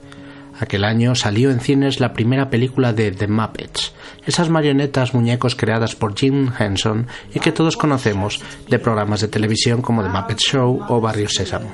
Aquel 0.61 0.85
año 0.85 1.15
salió 1.15 1.51
en 1.51 1.61
cines 1.61 2.01
la 2.01 2.13
primera 2.13 2.51
película 2.51 2.93
de 2.93 3.11
The 3.11 3.27
Muppets, 3.27 3.93
esas 4.27 4.49
marionetas 4.51 5.15
muñecos 5.15 5.57
creadas 5.57 5.95
por 5.97 6.17
Jim 6.17 6.51
Henson 6.59 7.09
y 7.35 7.41
que 7.41 7.53
todos 7.53 7.77
conocemos 7.77 8.41
de 8.69 8.79
programas 8.79 9.21
de 9.21 9.29
televisión 9.29 9.83
como 9.83 10.03
The 10.03 10.11
Muppet 10.11 10.39
Show 10.39 10.85
o 10.89 11.01
Barrio 11.01 11.29
Sésamo. 11.29 11.73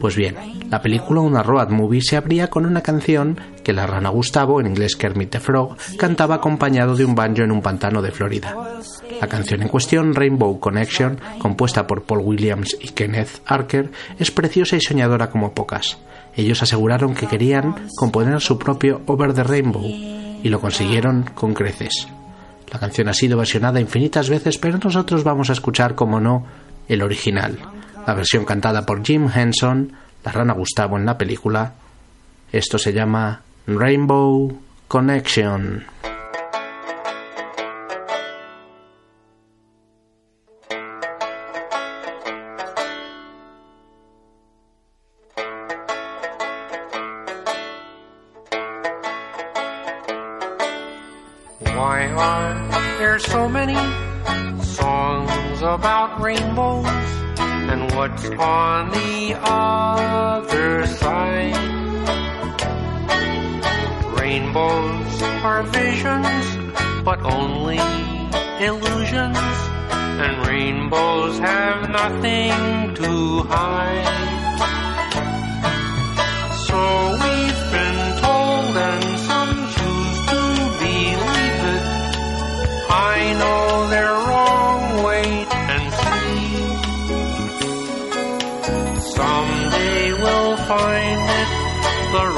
Pues 0.00 0.16
bien, 0.16 0.36
la 0.70 0.80
película 0.80 1.20
Una 1.20 1.42
Road 1.42 1.68
Movie 1.70 2.02
se 2.02 2.16
abría 2.16 2.48
con 2.48 2.66
una 2.66 2.80
canción 2.80 3.38
que 3.62 3.72
la 3.72 3.86
rana 3.86 4.08
Gustavo, 4.08 4.60
en 4.60 4.68
inglés 4.68 4.96
Kermit 4.96 5.30
the 5.30 5.40
Frog, 5.40 5.76
cantaba 5.98 6.36
acompañado 6.36 6.96
de 6.96 7.04
un 7.04 7.14
banjo 7.14 7.42
en 7.42 7.52
un 7.52 7.62
pantano 7.62 8.02
de 8.02 8.10
Florida. 8.10 8.54
La 9.20 9.28
canción 9.28 9.62
en 9.62 9.68
cuestión, 9.68 10.14
Rainbow 10.14 10.58
Connection, 10.58 11.20
compuesta 11.38 11.86
por 11.86 12.04
Paul 12.04 12.20
Williams 12.20 12.76
y 12.80 12.88
Kenneth 12.88 13.42
Archer, 13.46 13.90
es 14.18 14.30
preciosa 14.30 14.76
y 14.76 14.80
soñadora 14.80 15.30
como 15.30 15.52
pocas. 15.52 15.98
Ellos 16.36 16.62
aseguraron 16.62 17.14
que 17.14 17.26
querían 17.26 17.74
componer 17.96 18.40
su 18.40 18.58
propio 18.58 19.02
Over 19.06 19.32
the 19.32 19.42
Rainbow 19.42 19.84
y 19.84 20.48
lo 20.48 20.60
consiguieron 20.60 21.24
con 21.34 21.54
creces. 21.54 22.08
La 22.70 22.78
canción 22.78 23.08
ha 23.08 23.14
sido 23.14 23.38
versionada 23.38 23.80
infinitas 23.80 24.28
veces, 24.28 24.58
pero 24.58 24.78
nosotros 24.78 25.24
vamos 25.24 25.50
a 25.50 25.54
escuchar, 25.54 25.94
como 25.94 26.20
no, 26.20 26.44
el 26.88 27.02
original, 27.02 27.58
la 28.06 28.14
versión 28.14 28.44
cantada 28.44 28.84
por 28.84 29.04
Jim 29.04 29.28
Henson, 29.34 29.92
la 30.24 30.32
rana 30.32 30.52
Gustavo 30.52 30.96
en 30.98 31.06
la 31.06 31.16
película. 31.16 31.74
Esto 32.52 32.78
se 32.78 32.92
llama 32.92 33.42
Rainbow 33.66 34.60
Connection. 34.88 35.84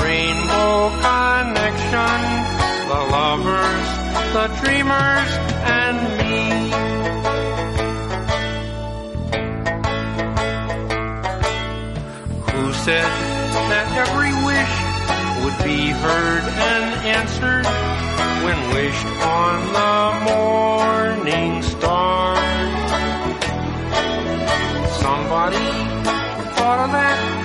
Rainbow 0.08 0.88
connection, 1.04 2.20
the 2.90 3.00
lovers, 3.16 3.88
the 4.36 4.46
dreamers, 4.60 5.30
and 5.80 5.96
me. 6.18 6.38
Who 12.52 12.72
said 12.72 13.10
that 13.70 13.86
every 14.02 14.32
wish 14.48 14.74
would 15.42 15.58
be 15.62 15.90
heard 16.04 16.44
and 16.72 16.84
answered 17.18 17.66
when 18.44 18.58
wished 18.76 19.10
on 19.40 19.56
the 19.78 20.00
morning 20.30 21.62
star? 21.62 22.34
Somebody 25.02 25.68
thought 26.56 26.80
of 26.86 26.92
that 26.92 27.37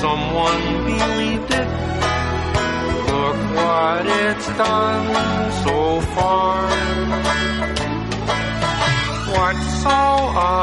someone 0.00 0.62
believed 0.86 1.50
it. 1.62 1.70
Look 3.12 3.40
what 3.60 4.06
it's 4.06 4.48
done 4.56 5.52
so 5.64 6.00
far. 6.14 6.56
What's 9.36 9.68
so 9.86 10.00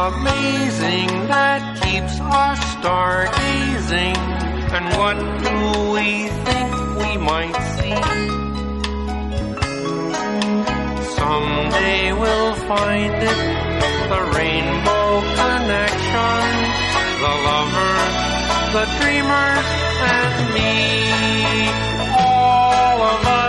amazing 0.10 1.10
that 1.34 1.62
keeps 1.84 2.16
us 2.20 2.60
stargazing? 2.78 4.18
And 4.76 4.86
what 5.00 5.18
do 5.46 5.56
we 5.96 6.10
think 6.48 6.72
we 7.02 7.12
might 7.32 7.58
see? 7.76 7.98
Someday 11.20 12.12
we'll 12.14 12.56
find 12.72 13.14
it, 13.32 13.42
the 14.14 14.22
rainbow 14.38 15.08
connection, 15.40 16.42
the 17.24 17.34
lovers, 17.48 18.27
the 18.78 18.86
dreamers, 19.02 19.68
and 20.14 20.54
me. 20.54 20.70
All 22.14 23.02
of 23.02 23.26
us 23.26 23.47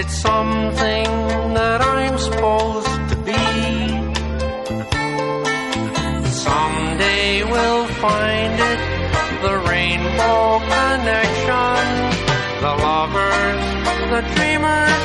It's 0.00 0.14
something 0.14 1.08
that 1.58 1.80
I'm 1.80 2.16
supposed 2.18 2.86
to 3.10 3.16
be. 3.28 3.42
Someday 6.30 7.42
we'll 7.42 7.86
find 8.04 8.54
it, 8.72 8.80
the 9.42 9.56
rainbow 9.68 10.60
connection, 10.72 11.82
the 12.62 12.74
lovers, 12.86 13.64
the 14.12 14.22
dreamers, 14.36 14.97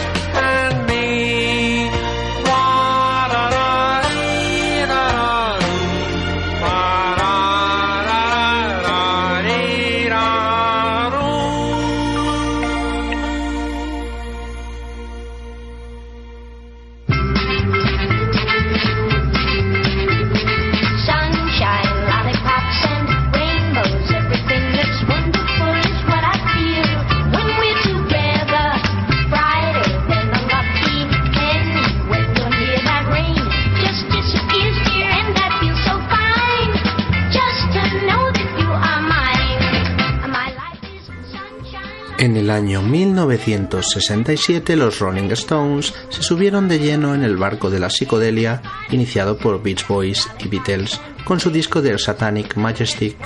año 42.54 42.82
1967 42.84 44.76
los 44.76 45.00
Rolling 45.00 45.32
Stones 45.32 45.94
se 46.10 46.22
subieron 46.22 46.68
de 46.68 46.78
lleno 46.80 47.16
en 47.16 47.24
el 47.24 47.36
barco 47.36 47.72
de 47.72 47.80
la 47.80 47.90
psicodelia 47.90 48.62
iniciado 48.92 49.38
por 49.38 49.62
Beach 49.64 49.88
Boys 49.88 50.30
y 50.40 50.48
Beatles 50.48 51.02
con 51.26 51.40
su 51.40 51.50
disco 51.50 51.82
The 51.82 51.98
Satanic 51.98 52.56
Majestic 52.56 53.18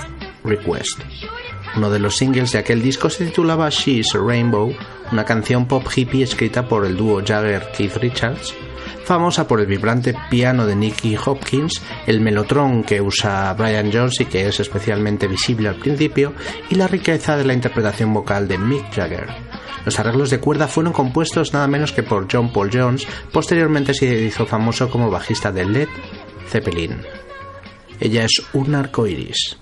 Request. 0.44 1.00
Uno 1.76 1.90
de 1.90 1.98
los 1.98 2.16
singles 2.16 2.52
de 2.52 2.58
aquel 2.58 2.80
disco 2.80 3.10
se 3.10 3.26
titulaba 3.26 3.68
She's 3.68 4.14
a 4.14 4.18
Rainbow, 4.18 4.74
una 5.12 5.24
canción 5.24 5.68
pop 5.68 5.86
hippie 5.94 6.24
escrita 6.24 6.66
por 6.66 6.86
el 6.86 6.96
dúo 6.96 7.22
Jagger-Keith 7.22 7.96
Richards, 7.96 8.54
famosa 9.08 9.48
por 9.48 9.58
el 9.58 9.66
vibrante 9.66 10.14
piano 10.28 10.66
de 10.66 10.76
Nicky 10.76 11.16
Hopkins, 11.16 11.80
el 12.06 12.20
melotron 12.20 12.84
que 12.84 13.00
usa 13.00 13.54
Brian 13.54 13.90
Jones 13.90 14.20
y 14.20 14.26
que 14.26 14.46
es 14.46 14.60
especialmente 14.60 15.26
visible 15.26 15.70
al 15.70 15.76
principio, 15.76 16.34
y 16.68 16.74
la 16.74 16.88
riqueza 16.88 17.34
de 17.34 17.46
la 17.46 17.54
interpretación 17.54 18.12
vocal 18.12 18.46
de 18.46 18.58
Mick 18.58 18.94
Jagger. 18.94 19.26
Los 19.86 19.98
arreglos 19.98 20.28
de 20.28 20.40
cuerda 20.40 20.68
fueron 20.68 20.92
compuestos 20.92 21.54
nada 21.54 21.66
menos 21.66 21.92
que 21.92 22.02
por 22.02 22.28
John 22.30 22.52
Paul 22.52 22.68
Jones, 22.70 23.08
posteriormente 23.32 23.94
se 23.94 24.24
hizo 24.24 24.44
famoso 24.44 24.90
como 24.90 25.10
bajista 25.10 25.50
de 25.50 25.64
Led 25.64 25.88
Zeppelin. 26.46 27.00
Ella 27.98 28.24
es 28.24 28.42
un 28.52 28.74
arco 28.74 29.06
iris. 29.06 29.56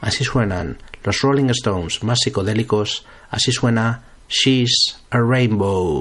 Así 0.00 0.22
suenan 0.22 0.78
los 1.02 1.20
Rolling 1.22 1.50
Stones 1.50 2.04
más 2.04 2.20
psicodélicos, 2.22 3.04
así 3.30 3.50
suena 3.50 4.04
She's 4.28 4.96
a 5.10 5.18
Rainbow. 5.18 6.00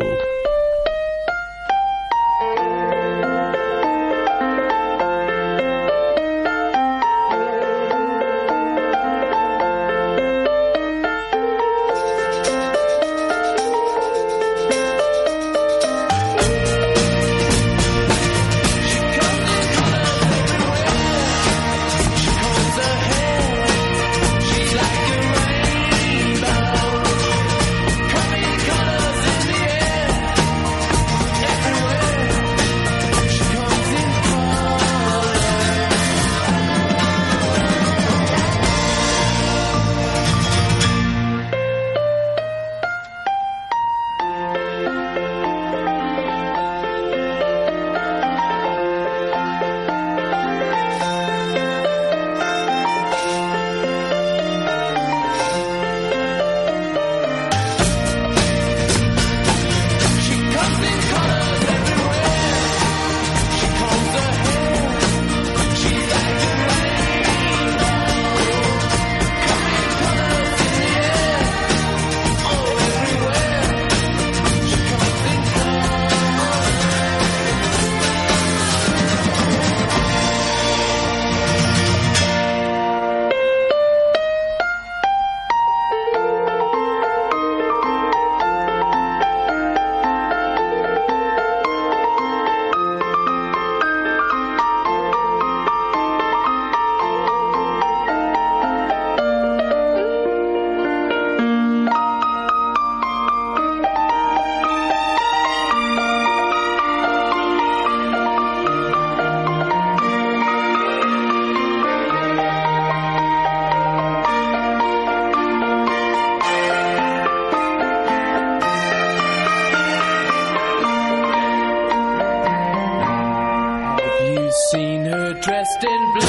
Dressed 125.41 125.83
in 125.83 126.11
blue? 126.13 126.21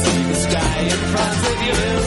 See 0.00 0.22
the 0.24 0.34
sky 0.34 0.78
in 0.80 1.00
front 1.12 1.46
of 1.46 1.62
you. 1.66 2.03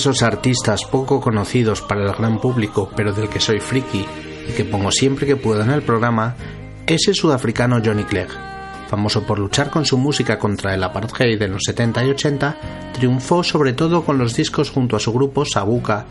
Esos 0.00 0.22
artistas 0.22 0.86
poco 0.86 1.20
conocidos 1.20 1.82
para 1.82 2.02
el 2.02 2.12
gran 2.14 2.40
público, 2.40 2.90
pero 2.96 3.12
del 3.12 3.28
que 3.28 3.38
soy 3.38 3.60
friki 3.60 4.06
y 4.48 4.52
que 4.52 4.64
pongo 4.64 4.90
siempre 4.90 5.26
que 5.26 5.36
puedo 5.36 5.60
en 5.60 5.70
el 5.70 5.82
programa, 5.82 6.36
es 6.86 7.06
el 7.06 7.14
sudafricano 7.14 7.82
Johnny 7.84 8.04
Clegg. 8.04 8.30
Famoso 8.88 9.24
por 9.24 9.38
luchar 9.38 9.68
con 9.68 9.84
su 9.84 9.98
música 9.98 10.38
contra 10.38 10.74
el 10.74 10.82
apartheid 10.82 11.40
en 11.42 11.52
los 11.52 11.62
70 11.66 12.06
y 12.06 12.10
80, 12.10 12.56
triunfó 12.94 13.44
sobre 13.44 13.74
todo 13.74 14.02
con 14.02 14.16
los 14.16 14.34
discos 14.34 14.70
junto 14.70 14.96
a 14.96 15.00
su 15.00 15.12
grupo 15.12 15.44
Sabuka. 15.44 16.06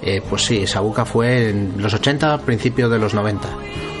Eh, 0.00 0.22
pues 0.30 0.44
sí, 0.44 0.64
Sabuka 0.64 1.04
fue 1.04 1.50
en 1.50 1.74
los 1.78 1.92
80, 1.92 2.38
principios 2.42 2.88
de 2.88 3.00
los 3.00 3.14
90. 3.14 3.48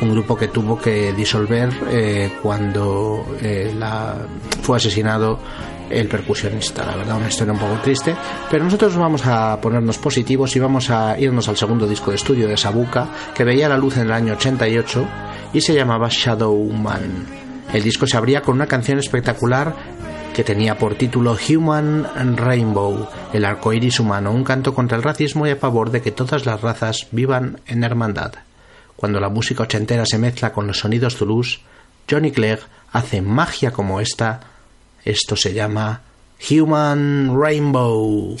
Un 0.00 0.12
grupo 0.12 0.36
que 0.36 0.46
tuvo 0.46 0.78
que 0.78 1.12
disolver 1.12 1.70
eh, 1.90 2.30
cuando 2.40 3.26
eh, 3.42 3.74
fue 4.62 4.76
asesinado 4.76 5.40
el 5.90 6.08
percusionista. 6.08 6.84
La 6.84 6.96
verdad, 6.96 7.16
una 7.16 7.28
historia 7.28 7.52
un 7.52 7.58
poco 7.58 7.80
triste. 7.82 8.14
Pero 8.50 8.64
nosotros 8.64 8.96
vamos 8.96 9.26
a 9.26 9.60
ponernos 9.60 9.98
positivos 9.98 10.54
y 10.56 10.60
vamos 10.60 10.90
a 10.90 11.18
irnos 11.18 11.48
al 11.48 11.56
segundo 11.56 11.86
disco 11.86 12.10
de 12.10 12.16
estudio 12.16 12.48
de 12.48 12.56
Sabuka, 12.56 13.08
que 13.34 13.44
veía 13.44 13.68
la 13.68 13.78
luz 13.78 13.96
en 13.96 14.04
el 14.04 14.12
año 14.12 14.34
88 14.34 15.06
y 15.52 15.60
se 15.60 15.74
llamaba 15.74 16.08
Shadow 16.10 16.64
Man. 16.72 17.26
El 17.72 17.82
disco 17.82 18.06
se 18.06 18.16
abría 18.16 18.42
con 18.42 18.54
una 18.56 18.66
canción 18.66 18.98
espectacular 18.98 19.74
que 20.34 20.44
tenía 20.44 20.76
por 20.76 20.96
título 20.96 21.36
Human 21.48 22.36
Rainbow, 22.36 23.08
el 23.32 23.44
arco 23.44 23.72
iris 23.72 24.00
humano, 24.00 24.32
un 24.32 24.42
canto 24.42 24.74
contra 24.74 24.96
el 24.96 25.02
racismo 25.02 25.46
y 25.46 25.50
a 25.50 25.56
favor 25.56 25.90
de 25.90 26.02
que 26.02 26.10
todas 26.10 26.44
las 26.44 26.60
razas 26.60 27.06
vivan 27.12 27.60
en 27.66 27.84
hermandad. 27.84 28.32
Cuando 28.96 29.20
la 29.20 29.28
música 29.28 29.62
ochentera 29.62 30.04
se 30.06 30.18
mezcla 30.18 30.52
con 30.52 30.66
los 30.66 30.80
sonidos 30.80 31.16
zulús, 31.16 31.60
Johnny 32.10 32.32
Clegg 32.32 32.60
hace 32.92 33.22
magia 33.22 33.70
como 33.70 34.00
esta. 34.00 34.40
Esto 35.04 35.36
se 35.36 35.52
llama 35.52 36.00
Human 36.50 37.38
Rainbow. 37.38 38.36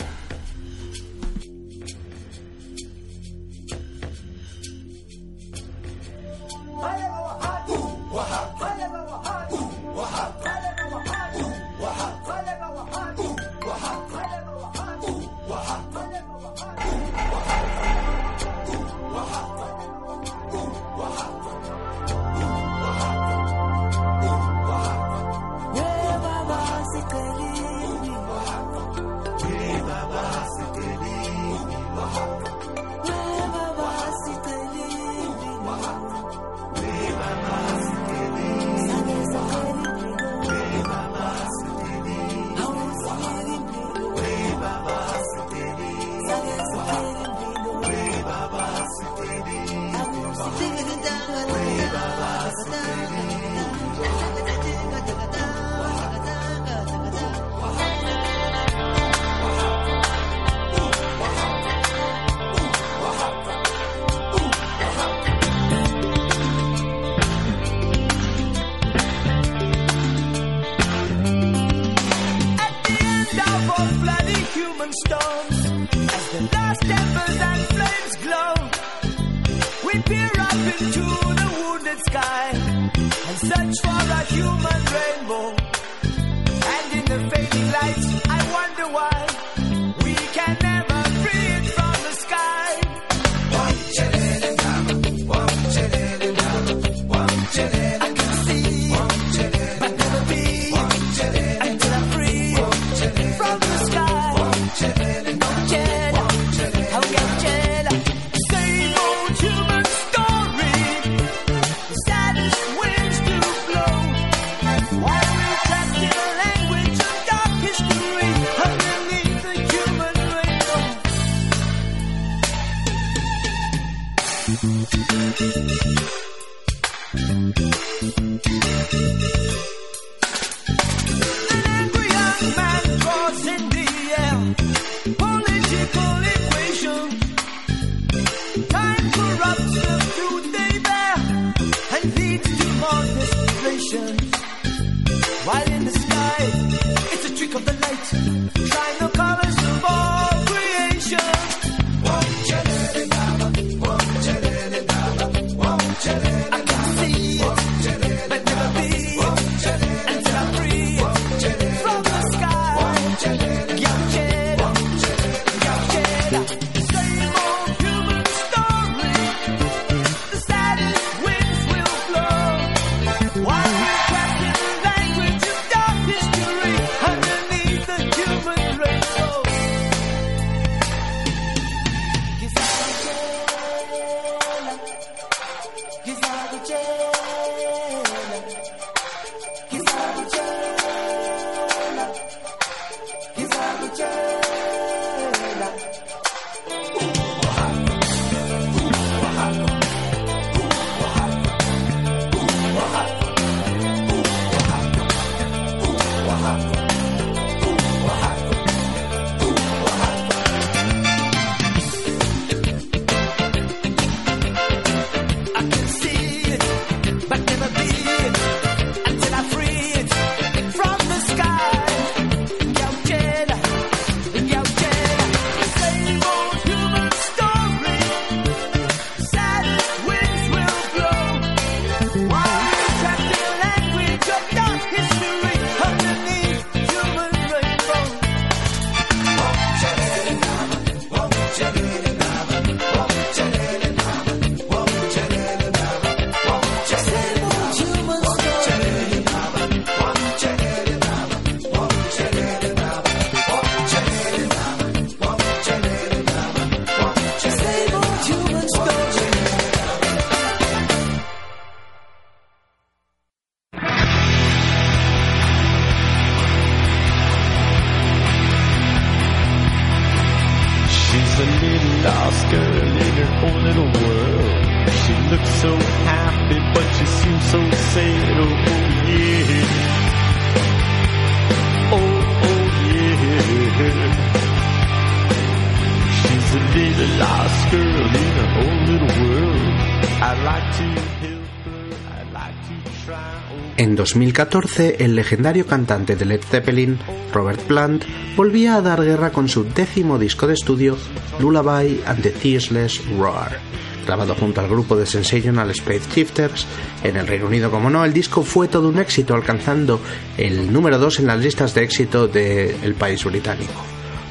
2014, 294.14 294.98
el 295.00 295.16
legendario 295.16 295.66
cantante 295.66 296.14
de 296.14 296.24
Led 296.24 296.40
Zeppelin, 296.40 297.00
Robert 297.32 297.60
Plant, 297.62 298.04
volvía 298.36 298.76
a 298.76 298.80
dar 298.80 299.02
guerra 299.02 299.32
con 299.32 299.48
su 299.48 299.64
décimo 299.64 300.20
disco 300.20 300.46
de 300.46 300.54
estudio, 300.54 300.96
Lullaby 301.40 302.00
and 302.06 302.22
the 302.22 302.30
Ceaseless 302.30 303.04
Roar. 303.18 303.58
Grabado 304.06 304.36
junto 304.36 304.60
al 304.60 304.68
grupo 304.68 304.94
de 304.94 305.04
Sensational 305.04 305.68
Space 305.72 306.08
Shifters, 306.14 306.64
en 307.02 307.16
el 307.16 307.26
Reino 307.26 307.46
Unido, 307.46 307.72
como 307.72 307.90
no, 307.90 308.04
el 308.04 308.12
disco 308.12 308.44
fue 308.44 308.68
todo 308.68 308.88
un 308.88 309.00
éxito, 309.00 309.34
alcanzando 309.34 309.98
el 310.38 310.72
número 310.72 311.00
2 311.00 311.18
en 311.18 311.26
las 311.26 311.40
listas 311.40 311.74
de 311.74 311.82
éxito 311.82 312.28
del 312.28 312.94
país 312.94 313.24
británico. 313.24 313.82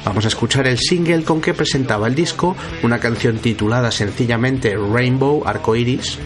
Vamos 0.06 0.24
a 0.24 0.28
escuchar 0.28 0.66
el 0.66 0.78
single 0.78 1.24
con 1.24 1.42
que 1.42 1.52
presentaba 1.52 2.06
el 2.06 2.14
disco, 2.14 2.56
una 2.82 3.00
canción 3.00 3.36
titulada 3.36 3.90
sencillamente 3.90 4.74
Rainbow 4.76 5.42
Arcoiris, 5.44 6.18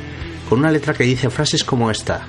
con 0.49 0.61
una 0.61 0.71
letra 0.71 0.95
que 0.95 1.03
dice 1.03 1.29
frases 1.29 1.65
como 1.65 1.91
esta 1.91 2.29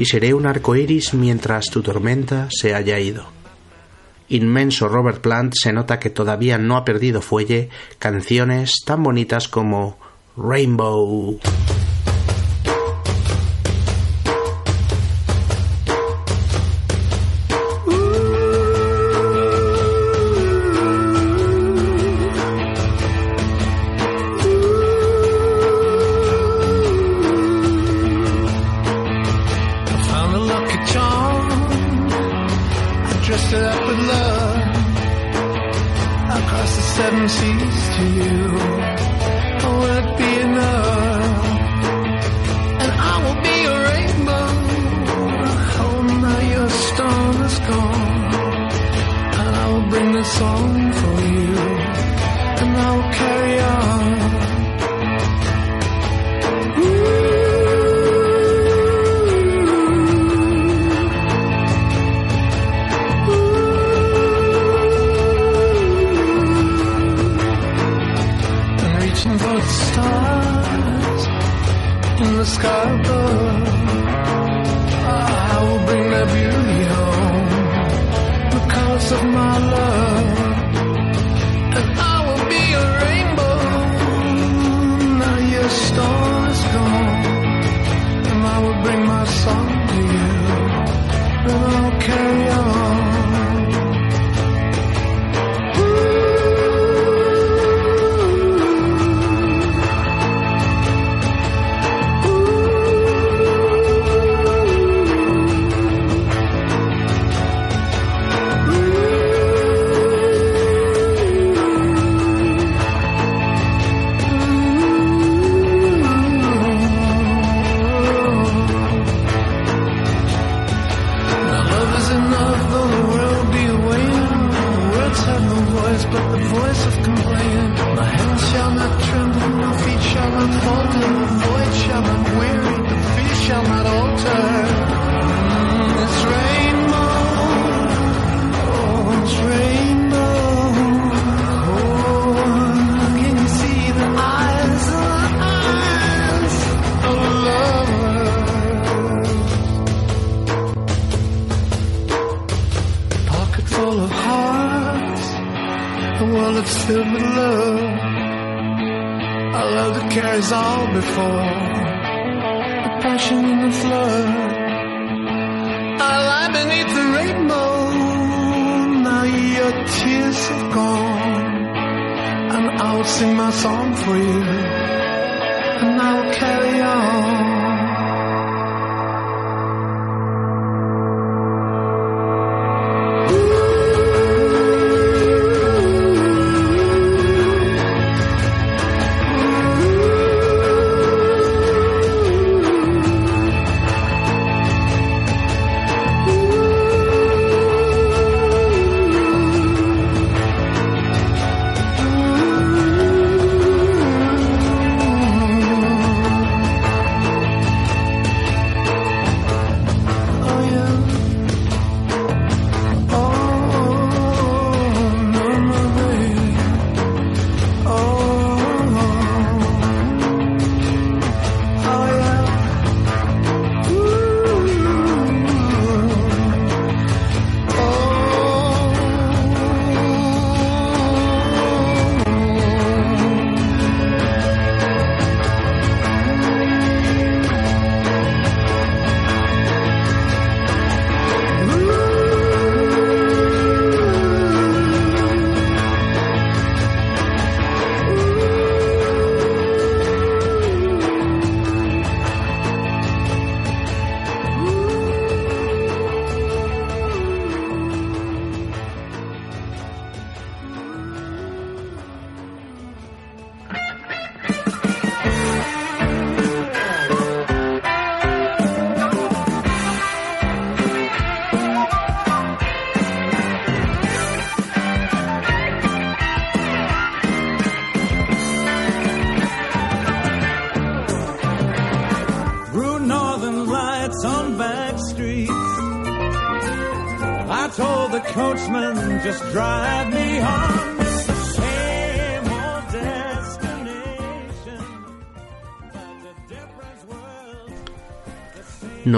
y 0.00 0.06
seré 0.06 0.32
un 0.32 0.46
arco 0.46 0.76
iris 0.76 1.12
mientras 1.12 1.66
tu 1.66 1.82
tormenta 1.82 2.48
se 2.50 2.74
haya 2.74 2.98
ido. 2.98 3.26
Inmenso 4.30 4.88
Robert 4.88 5.20
Plant 5.20 5.52
se 5.54 5.74
nota 5.74 5.98
que 5.98 6.08
todavía 6.08 6.56
no 6.56 6.78
ha 6.78 6.86
perdido 6.86 7.20
fuelle 7.20 7.68
canciones 7.98 8.76
tan 8.86 9.02
bonitas 9.02 9.46
como 9.46 9.98
Rainbow. 10.38 11.38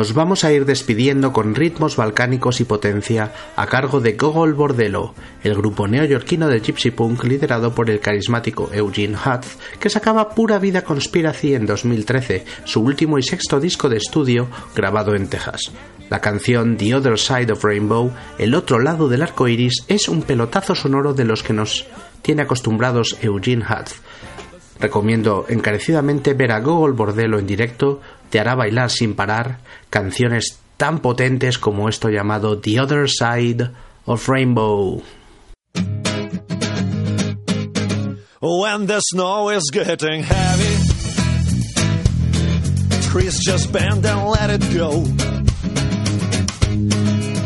Nos 0.03 0.15
vamos 0.15 0.43
a 0.43 0.53
ir 0.53 0.65
despidiendo 0.65 1.33
con 1.33 1.55
ritmos 1.55 1.95
balcánicos 1.95 2.61
y 2.61 2.65
potencia 2.65 3.33
a 3.55 3.67
cargo 3.67 4.01
de 4.01 4.15
Gogol 4.15 4.53
Bordello, 4.53 5.15
el 5.45 5.55
grupo 5.55 5.87
neoyorquino 5.87 6.49
de 6.49 6.59
gypsy 6.59 6.91
punk 6.91 7.23
liderado 7.23 7.73
por 7.73 7.89
el 7.89 8.01
carismático 8.01 8.69
Eugene 8.73 9.15
Hutt, 9.15 9.45
que 9.79 9.89
sacaba 9.91 10.31
Pura 10.31 10.59
Vida 10.59 10.83
Conspiracy 10.83 11.55
en 11.55 11.67
2013, 11.67 12.45
su 12.65 12.81
último 12.81 13.17
y 13.17 13.23
sexto 13.23 13.61
disco 13.61 13.89
de 13.89 13.99
estudio 13.99 14.49
grabado 14.75 15.15
en 15.15 15.29
Texas. 15.29 15.71
La 16.11 16.21
canción 16.21 16.77
The 16.77 16.97
Other 16.97 17.17
Side 17.17 17.53
of 17.53 17.63
Rainbow, 17.63 18.11
El 18.39 18.57
otro 18.57 18.81
lado 18.81 19.09
del 19.09 19.23
arco 19.23 19.47
iris, 19.47 19.85
es 19.87 20.09
un 20.09 20.23
pelotazo 20.23 20.75
sonoro 20.75 21.15
de 21.15 21.27
los 21.27 21.45
que 21.45 21.53
nos 21.53 21.87
tiene 22.23 22.43
acostumbrados 22.43 23.19
Eugene 23.23 23.65
Hutt. 23.65 23.91
Recomiendo 24.81 25.47
encarecidamente 25.49 26.35
ver 26.35 26.51
a 26.51 26.59
Gogol 26.59 26.93
Bordello 26.93 27.39
en 27.39 27.47
directo, 27.47 28.01
te 28.33 28.41
hará 28.41 28.55
bailar 28.55 28.89
sin 28.89 29.15
parar 29.15 29.59
canciones 29.91 30.57
tan 30.79 31.01
potentes 31.01 31.59
como 31.59 31.91
esto 31.91 32.09
llamado 32.09 32.59
The 32.59 32.81
Other 32.81 33.07
Side 33.07 33.71
of 34.07 34.27
Rainbow. 34.27 35.03
When 38.41 38.87
the 38.87 39.01
snow 39.01 39.51
is 39.51 39.71
getting 39.71 40.23
heavy, 40.25 40.77
trees 43.11 43.39
just 43.45 43.71
bend 43.71 44.07
and 44.07 44.27
let 44.31 44.49
it 44.49 44.63
go. 44.73 45.05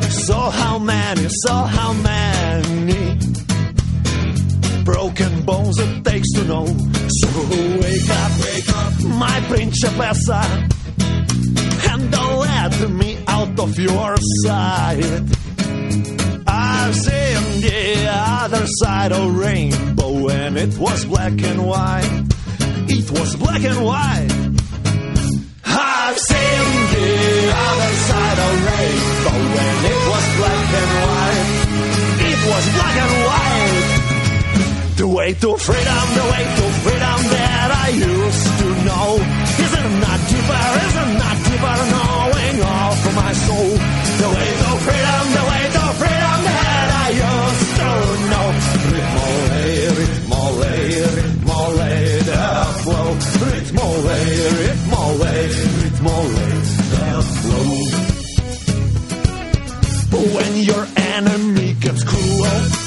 So 0.09 0.39
how 0.51 0.79
many, 0.79 1.27
so 1.29 1.53
how 1.53 1.95
many 1.95 3.19
broken 4.85 5.43
bones 5.45 5.81
it 5.81 6.05
takes 6.05 6.31
to 6.35 6.45
know? 6.45 6.67
So 6.67 7.29
wake 7.83 8.09
up, 8.09 8.33
wake 8.41 8.69
up, 8.71 8.93
my 9.19 9.41
principessa, 9.49 10.76
and 11.91 12.11
let 12.13 12.91
me 12.91 13.19
out 13.27 13.59
of 13.59 13.79
your 13.79 14.17
sight. 14.45 15.23
I've 16.47 16.95
seen 16.95 17.61
the 17.61 18.07
other 18.09 18.67
side 18.81 19.13
of 19.13 19.37
rainbow 19.37 20.13
when 20.25 20.57
it 20.57 20.77
was 20.79 21.05
black 21.05 21.33
and 21.43 21.67
white. 21.67 22.25
It 22.89 23.11
was 23.11 23.37
black 23.37 23.63
and 23.65 23.85
white. 23.85 24.31
I've 25.65 26.19
seen 26.19 26.65
the 26.95 27.11
other 27.69 27.93
side 28.09 28.39
of 28.47 28.53
rainbow 28.71 29.39
when 29.57 29.77
it 29.93 30.01
was 30.13 30.27
black 30.39 30.69
and 30.81 30.93
white. 31.07 31.47
It 32.31 32.41
was 32.51 32.65
black 32.77 32.97
and 33.05 33.15
white. 33.29 34.07
The 34.97 35.09
way 35.09 35.35
to 35.35 35.57
freedom, 35.59 36.07
the 36.21 36.27
way 36.33 36.45
to 36.57 36.65
freedom 36.85 37.21
that 37.37 37.69
I 37.85 37.89
used 37.91 38.49
to 38.61 38.69
know. 38.87 39.09
Isn't 39.65 39.93
not 40.01 40.21
deeper, 40.31 40.65
isn't 40.87 41.15
not 41.19 41.36
deeper 41.57 41.79
knowing 41.93 42.57
all 42.63 42.95
for 43.03 43.13
my 43.13 43.33
soul? 43.33 43.71
The 44.21 44.29
way 44.37 44.51
to 44.63 44.71
freedom, 44.85 45.25
the 45.37 45.45
way 45.51 45.65
to 45.77 45.85
freedom 46.01 46.39
that 46.49 46.89
I 47.05 47.09
used 47.27 47.73
to 47.81 47.91
know. 48.31 48.47
Ritmole, 48.93 49.47
ritmole, 49.97 50.67
ritmole, 51.17 51.85
the 52.31 52.45
flow. 52.83 53.09
Ritmole, 53.47 54.01
ritmole, 54.61 55.25
ritmole, 55.81 56.35
the 56.93 57.07
flow. 57.41 57.75
When 60.37 60.53
your 60.57 60.85
enemy 60.97 61.69
gets 61.75 62.03
cruel, 62.05 62.86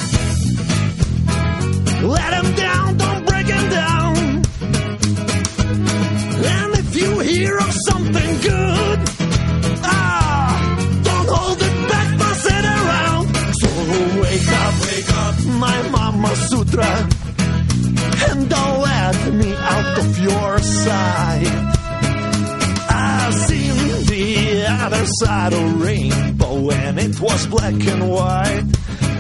side 25.50 25.62
of 25.62 25.82
rainbow, 25.82 26.70
and 26.70 27.00
it 27.00 27.20
was 27.20 27.48
black 27.48 27.74
and 27.74 28.10
white. 28.10 28.66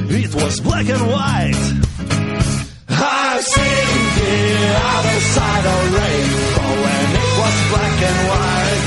It 0.09 0.36
was 0.36 0.59
black 0.59 0.88
and 0.89 1.05
white. 1.11 1.55
I've 2.89 3.43
seen 3.43 3.99
the 4.17 4.36
other 4.93 5.19
side 5.34 5.65
of 5.73 5.82
rainbow 5.97 6.73
and 6.95 7.09
it 7.21 7.32
was 7.39 7.55
black 7.71 7.97
and 8.09 8.19
white. 8.30 8.84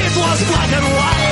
It 0.00 0.12
was 0.22 0.38
black 0.50 0.72
and 0.78 0.88
white. 0.98 1.22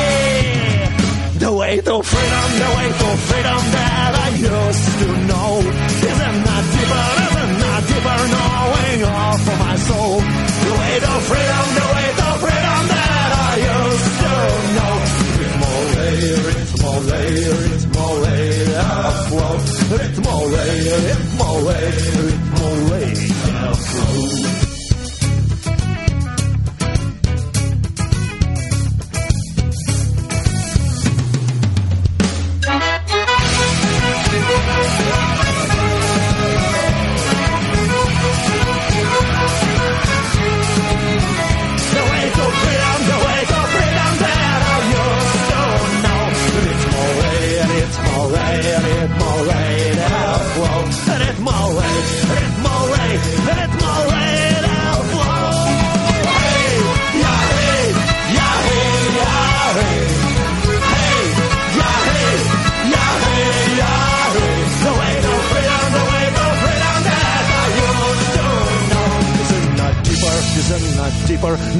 The 1.41 1.53
way 1.53 1.75
to 1.81 2.03
freedom, 2.03 2.49
the 2.63 2.71
way 2.77 2.89
to 3.01 3.09
freedom 3.29 3.61
that 3.77 4.13
I 4.25 4.29
used 4.51 4.89
to 5.01 5.09
know. 5.31 5.51
Isn't 6.11 6.39
not 6.49 6.65
deeper, 6.75 7.07
isn't 7.27 7.55
not 7.65 7.83
deeper 7.91 8.21
knowing 8.35 9.01
all 9.05 9.39
for 9.45 9.57
my 9.65 9.77
soul. 9.89 10.21
The 10.65 10.73
way 10.81 10.95
to 11.05 11.13
freedom, 11.29 11.67
the 11.79 11.87
way 11.95 12.00
Ritmolej, 17.01 17.49
Ritmolej, 17.63 18.77
afloat. 18.77 19.63
Ritmolej, 19.91 20.81
Ritmolej, 21.07 21.93
Ritmolej, 22.17 23.15
afloat. 23.71 24.60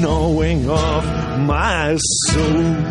gnawing 0.01 0.67
of 0.67 1.05
my 1.45 1.95
soul. 1.95 2.90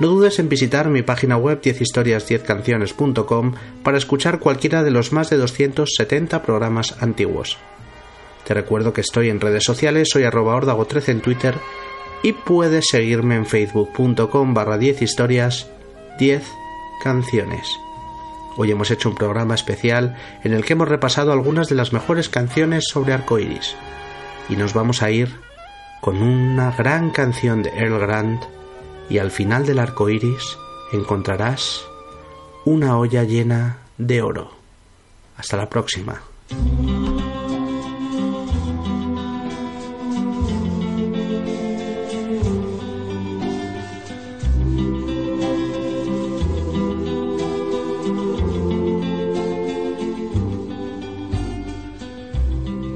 No 0.00 0.06
dudes 0.08 0.38
en 0.38 0.48
visitar 0.48 0.88
mi 0.88 1.02
página 1.02 1.36
web 1.36 1.60
10historias10canciones.com 1.60 3.52
para 3.82 3.98
escuchar 3.98 4.38
cualquiera 4.38 4.82
de 4.82 4.90
los 4.90 5.12
más 5.12 5.28
de 5.28 5.36
270 5.36 6.42
programas 6.42 6.96
antiguos. 7.02 7.58
Te 8.46 8.54
recuerdo 8.54 8.94
que 8.94 9.02
estoy 9.02 9.28
en 9.28 9.40
redes 9.40 9.62
sociales, 9.62 10.08
soy 10.10 10.24
arroba 10.24 10.58
ordago13 10.58 11.08
en 11.10 11.20
Twitter 11.20 11.54
y 12.22 12.32
puedes 12.32 12.86
seguirme 12.88 13.36
en 13.36 13.44
facebook.com 13.44 14.54
barra 14.54 14.78
10 14.78 15.02
historias 15.02 15.68
10 16.18 16.44
canciones. 17.04 17.68
Hoy 18.56 18.70
hemos 18.70 18.90
hecho 18.90 19.10
un 19.10 19.16
programa 19.16 19.54
especial 19.54 20.16
en 20.42 20.54
el 20.54 20.64
que 20.64 20.72
hemos 20.72 20.88
repasado 20.88 21.30
algunas 21.30 21.68
de 21.68 21.74
las 21.74 21.92
mejores 21.92 22.30
canciones 22.30 22.84
sobre 22.88 23.12
arcoiris 23.12 23.76
y 24.48 24.56
nos 24.56 24.72
vamos 24.72 25.02
a 25.02 25.10
ir 25.10 25.28
con 26.00 26.22
una 26.22 26.72
gran 26.72 27.10
canción 27.10 27.62
de 27.62 27.68
Earl 27.76 27.98
Grant 27.98 28.59
y 29.10 29.18
al 29.18 29.32
final 29.32 29.66
del 29.66 29.80
arco 29.80 30.08
iris 30.08 30.56
encontrarás 30.92 31.84
una 32.64 32.96
olla 32.96 33.24
llena 33.24 33.78
de 33.98 34.22
oro. 34.22 34.50
Hasta 35.36 35.56
la 35.56 35.68
próxima. 35.68 36.22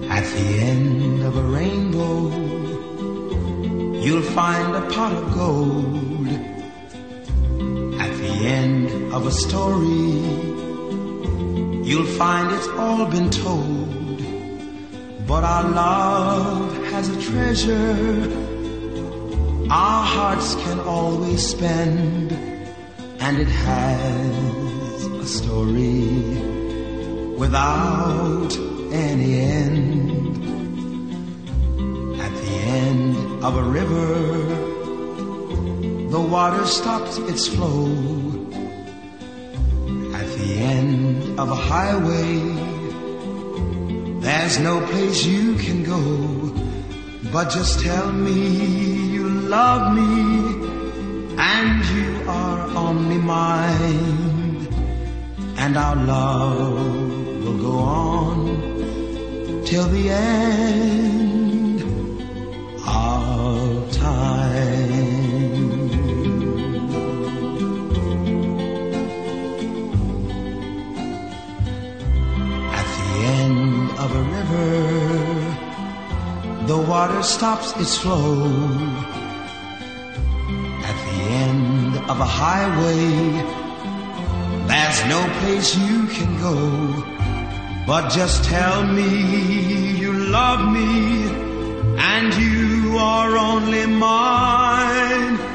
At 0.08 0.24
the 0.24 0.60
end 0.60 1.22
of 1.24 1.36
a 1.36 1.42
rainbow, 1.42 2.30
you'll 4.00 4.22
find 4.22 4.76
a 4.76 4.82
pot 4.90 5.23
story, 9.34 10.18
you'll 11.88 12.12
find 12.18 12.52
it's 12.52 12.68
all 12.68 13.06
been 13.06 13.30
told. 13.30 14.18
But 15.26 15.44
our 15.44 15.68
love 15.70 16.84
has 16.92 17.08
a 17.08 17.20
treasure 17.20 18.44
our 19.70 20.04
hearts 20.04 20.54
can 20.56 20.78
always 20.80 21.44
spend, 21.46 22.32
and 23.18 23.38
it 23.38 23.48
has 23.48 25.06
a 25.06 25.26
story 25.26 26.04
without 27.38 28.54
any 28.92 29.40
end. 29.40 30.36
At 32.20 32.30
the 32.30 32.54
end 32.84 33.42
of 33.42 33.56
a 33.56 33.62
river, 33.62 34.14
the 36.10 36.20
water 36.20 36.66
stops 36.66 37.16
its 37.16 37.48
flow. 37.48 38.43
The 40.44 40.56
end 40.58 41.40
of 41.40 41.50
a 41.50 41.54
highway, 41.54 42.38
there's 44.20 44.58
no 44.58 44.84
place 44.88 45.24
you 45.24 45.54
can 45.54 45.82
go. 45.82 46.00
But 47.32 47.48
just 47.48 47.80
tell 47.80 48.12
me 48.12 49.06
you 49.14 49.26
love 49.56 49.94
me 49.96 50.68
and 51.38 51.84
you 51.96 52.28
are 52.28 52.60
only 52.76 53.16
mine. 53.16 54.68
And 55.56 55.78
our 55.78 55.96
love 55.96 57.42
will 57.42 57.58
go 57.70 57.78
on 57.78 58.36
till 59.64 59.88
the 59.88 60.10
end 60.10 61.80
of 62.86 63.90
time. 63.92 64.73
River, 74.54 75.46
the 76.66 76.78
water 76.78 77.22
stops 77.22 77.76
its 77.76 77.96
flow. 77.98 78.46
At 80.90 80.96
the 81.06 81.16
end 81.44 81.96
of 82.10 82.20
a 82.20 82.30
highway, 82.42 83.04
there's 84.70 85.00
no 85.14 85.20
place 85.40 85.76
you 85.76 86.06
can 86.16 86.30
go. 86.40 86.56
But 87.86 88.10
just 88.10 88.44
tell 88.44 88.82
me 88.86 89.96
you 89.98 90.12
love 90.12 90.72
me 90.72 91.28
and 91.98 92.34
you 92.34 92.96
are 92.98 93.36
only 93.36 93.86
mine. 93.86 95.53